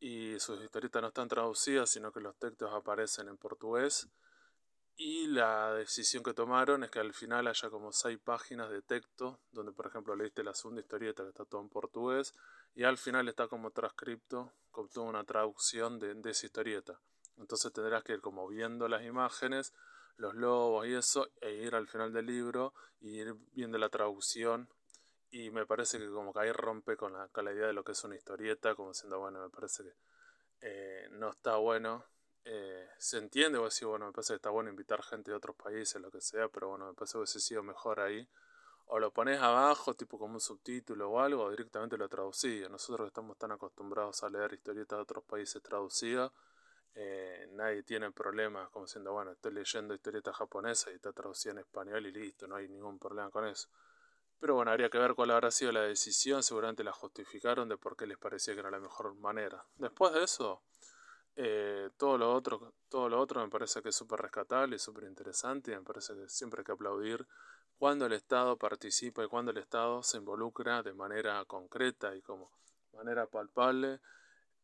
y 0.00 0.40
sus 0.40 0.60
historietas 0.62 1.02
no 1.02 1.08
están 1.08 1.28
traducidas, 1.28 1.90
sino 1.90 2.10
que 2.10 2.20
los 2.20 2.36
textos 2.36 2.72
aparecen 2.72 3.28
en 3.28 3.36
portugués. 3.36 4.08
Y 4.96 5.26
la 5.28 5.74
decisión 5.74 6.22
que 6.22 6.34
tomaron 6.34 6.84
es 6.84 6.90
que 6.90 7.00
al 7.00 7.12
final 7.12 7.46
haya 7.46 7.70
como 7.70 7.92
seis 7.92 8.18
páginas 8.18 8.70
de 8.70 8.82
texto, 8.82 9.40
donde 9.52 9.72
por 9.72 9.86
ejemplo 9.86 10.16
leíste 10.16 10.42
la 10.42 10.54
segunda 10.54 10.80
historieta 10.80 11.22
que 11.22 11.28
está 11.28 11.44
todo 11.44 11.60
en 11.60 11.68
portugués, 11.68 12.34
y 12.74 12.84
al 12.84 12.96
final 12.96 13.28
está 13.28 13.46
como 13.46 13.70
transcripto, 13.70 14.52
con 14.70 14.88
toda 14.88 15.06
una 15.06 15.24
traducción 15.24 15.98
de, 15.98 16.14
de 16.14 16.30
esa 16.30 16.46
historieta. 16.46 16.98
Entonces 17.36 17.72
tendrás 17.72 18.02
que 18.02 18.14
ir 18.14 18.20
como 18.20 18.48
viendo 18.48 18.88
las 18.88 19.04
imágenes, 19.04 19.72
los 20.16 20.34
lobos 20.34 20.86
y 20.86 20.94
eso, 20.94 21.28
e 21.40 21.52
ir 21.52 21.74
al 21.74 21.88
final 21.88 22.12
del 22.12 22.26
libro 22.26 22.72
y 23.00 23.20
ir 23.20 23.34
viendo 23.52 23.78
la 23.78 23.88
traducción 23.88 24.68
y 25.30 25.50
me 25.50 25.66
parece 25.66 25.98
que 25.98 26.08
como 26.10 26.32
que 26.32 26.40
ahí 26.40 26.52
rompe 26.52 26.96
con 26.96 27.12
la, 27.12 27.28
con 27.28 27.44
la 27.44 27.52
idea 27.52 27.66
de 27.68 27.72
lo 27.72 27.84
que 27.84 27.92
es 27.92 28.04
una 28.04 28.16
historieta, 28.16 28.74
como 28.74 28.94
siendo, 28.94 29.18
bueno, 29.18 29.40
me 29.40 29.50
parece 29.50 29.84
que 29.84 29.92
eh, 30.62 31.08
no 31.12 31.30
está 31.30 31.56
bueno. 31.56 32.04
Eh, 32.44 32.88
se 32.98 33.18
entiende, 33.18 33.58
o 33.58 33.64
decir, 33.64 33.86
bueno, 33.86 34.06
me 34.06 34.12
parece 34.12 34.32
que 34.32 34.36
está 34.36 34.50
bueno 34.50 34.70
invitar 34.70 35.02
gente 35.02 35.30
de 35.30 35.36
otros 35.36 35.56
países, 35.56 36.00
lo 36.00 36.10
que 36.10 36.20
sea, 36.20 36.48
pero 36.48 36.68
bueno, 36.68 36.86
me 36.88 36.94
parece 36.94 37.12
que 37.12 37.18
hubiese 37.18 37.40
sido 37.40 37.62
mejor 37.62 38.00
ahí. 38.00 38.28
O 38.86 38.98
lo 38.98 39.12
pones 39.12 39.40
abajo, 39.40 39.94
tipo 39.94 40.18
como 40.18 40.34
un 40.34 40.40
subtítulo 40.40 41.10
o 41.10 41.20
algo, 41.20 41.44
o 41.44 41.50
directamente 41.50 41.96
lo 41.96 42.08
traducís. 42.08 42.68
Nosotros 42.68 43.06
estamos 43.06 43.38
tan 43.38 43.52
acostumbrados 43.52 44.22
a 44.24 44.30
leer 44.30 44.54
historietas 44.54 44.98
de 44.98 45.02
otros 45.02 45.24
países 45.24 45.62
traducidas, 45.62 46.32
eh, 46.94 47.48
nadie 47.52 47.82
tiene 47.84 48.10
problemas 48.10 48.68
como 48.70 48.86
siendo, 48.86 49.12
bueno, 49.12 49.32
estoy 49.32 49.52
leyendo 49.52 49.94
historietas 49.94 50.34
japonesas 50.36 50.92
y 50.92 50.96
está 50.96 51.12
traducida 51.12 51.52
en 51.52 51.58
español 51.58 52.04
y 52.06 52.12
listo, 52.12 52.48
no 52.48 52.56
hay 52.56 52.68
ningún 52.68 52.98
problema 52.98 53.30
con 53.30 53.46
eso. 53.46 53.68
Pero 54.40 54.54
bueno, 54.54 54.70
habría 54.70 54.88
que 54.88 54.98
ver 54.98 55.14
cuál 55.14 55.30
habrá 55.32 55.50
sido 55.50 55.70
la 55.70 55.82
decisión, 55.82 56.42
seguramente 56.42 56.82
la 56.82 56.92
justificaron 56.92 57.68
de 57.68 57.76
por 57.76 57.94
qué 57.96 58.06
les 58.06 58.16
parecía 58.16 58.54
que 58.54 58.60
era 58.60 58.70
la 58.70 58.80
mejor 58.80 59.14
manera. 59.16 59.62
Después 59.76 60.14
de 60.14 60.24
eso, 60.24 60.62
eh, 61.36 61.90
todo, 61.98 62.16
lo 62.16 62.32
otro, 62.32 62.72
todo 62.88 63.08
lo 63.08 63.20
otro 63.20 63.42
me 63.42 63.50
parece 63.50 63.82
que 63.82 63.90
es 63.90 63.96
súper 63.96 64.20
rescatable 64.20 64.76
y 64.76 64.78
súper 64.78 65.04
interesante 65.04 65.72
y 65.72 65.76
me 65.76 65.82
parece 65.82 66.14
que 66.14 66.28
siempre 66.28 66.60
hay 66.60 66.64
que 66.64 66.72
aplaudir 66.72 67.26
cuando 67.78 68.06
el 68.06 68.14
Estado 68.14 68.56
participa 68.56 69.22
y 69.24 69.28
cuando 69.28 69.50
el 69.50 69.58
Estado 69.58 70.02
se 70.02 70.16
involucra 70.16 70.82
de 70.82 70.94
manera 70.94 71.44
concreta 71.44 72.14
y 72.16 72.22
como 72.22 72.50
manera 72.94 73.26
palpable 73.26 74.00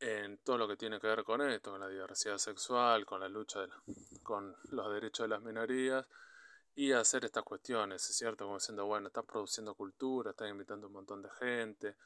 en 0.00 0.38
todo 0.38 0.58
lo 0.58 0.68
que 0.68 0.76
tiene 0.76 1.00
que 1.00 1.06
ver 1.06 1.22
con 1.22 1.40
esto, 1.42 1.70
con 1.70 1.80
la 1.80 1.88
diversidad 1.88 2.38
sexual, 2.38 3.06
con 3.06 3.20
la 3.20 3.28
lucha 3.28 3.60
con 4.22 4.56
los 4.70 4.92
derechos 4.92 5.24
de 5.24 5.28
las 5.28 5.42
minorías 5.42 6.06
y 6.76 6.92
hacer 6.92 7.24
estas 7.24 7.42
cuestiones, 7.42 8.08
es 8.08 8.16
cierto, 8.16 8.44
como 8.44 8.58
diciendo, 8.58 8.84
bueno, 8.84 9.08
estás 9.08 9.24
produciendo 9.24 9.74
cultura, 9.74 10.30
estás 10.30 10.50
invitando 10.50 10.86
un 10.88 10.92
montón 10.92 11.22
de 11.22 11.30
gente, 11.30 11.96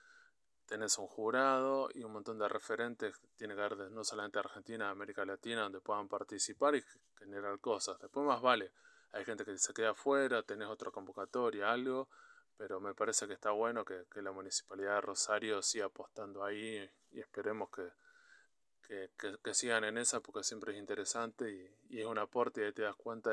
tenés 0.65 0.97
un 0.99 1.09
jurado 1.09 1.89
y 1.93 2.05
un 2.05 2.13
montón 2.13 2.39
de 2.39 2.49
referentes 2.49 3.19
que 3.19 3.27
tiene 3.37 3.57
que 3.57 3.63
haber 3.63 3.91
no 3.91 4.05
solamente 4.05 4.39
Argentina, 4.39 4.89
América 4.89 5.25
Latina, 5.25 5.63
donde 5.63 5.81
puedan 5.81 6.07
participar 6.07 6.77
y 6.77 6.85
generar 7.19 7.59
cosas. 7.59 7.99
Después 7.99 8.25
más 8.25 8.41
vale, 8.41 8.71
hay 9.11 9.25
gente 9.25 9.45
que 9.45 9.59
se 9.59 9.75
queda 9.75 9.91
afuera, 9.91 10.45
tenés 10.45 10.69
otra 10.69 10.93
convocatoria, 10.93 11.73
algo, 11.73 12.09
pero 12.57 12.79
me 12.79 12.95
parece 12.95 13.27
que 13.27 13.33
está 13.33 13.51
bueno 13.51 13.85
que, 13.85 14.05
la 14.23 14.31
Municipalidad 14.31 14.95
de 14.95 15.01
Rosario 15.01 15.63
siga 15.63 15.87
apostando 15.87 16.45
ahí 16.45 16.89
y 17.11 17.19
esperemos 17.19 17.71
que, 17.71 19.11
que, 19.43 19.55
sigan 19.55 19.83
en 19.83 19.99
esa 19.99 20.21
porque 20.21 20.45
siempre 20.45 20.75
es 20.75 20.79
interesante 20.79 21.51
y, 21.89 21.99
es 21.99 22.07
un 22.07 22.19
aporte 22.19 22.69
y 22.69 22.73
te 22.73 22.83
das 22.83 22.95
cuenta 22.95 23.33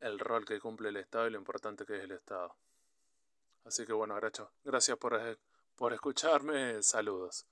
el 0.00 0.18
rol 0.18 0.44
que 0.44 0.60
cumple 0.60 0.88
el 0.88 0.96
Estado 0.96 1.26
y 1.26 1.30
lo 1.30 1.38
importante 1.38 1.84
que 1.84 1.96
es 1.96 2.04
el 2.04 2.12
Estado. 2.12 2.56
Así 3.64 3.84
que 3.86 3.92
bueno, 3.92 4.14
Gracho, 4.16 4.52
gracias 4.64 4.96
por, 4.98 5.38
por 5.76 5.92
escucharme, 5.92 6.82
saludos. 6.82 7.46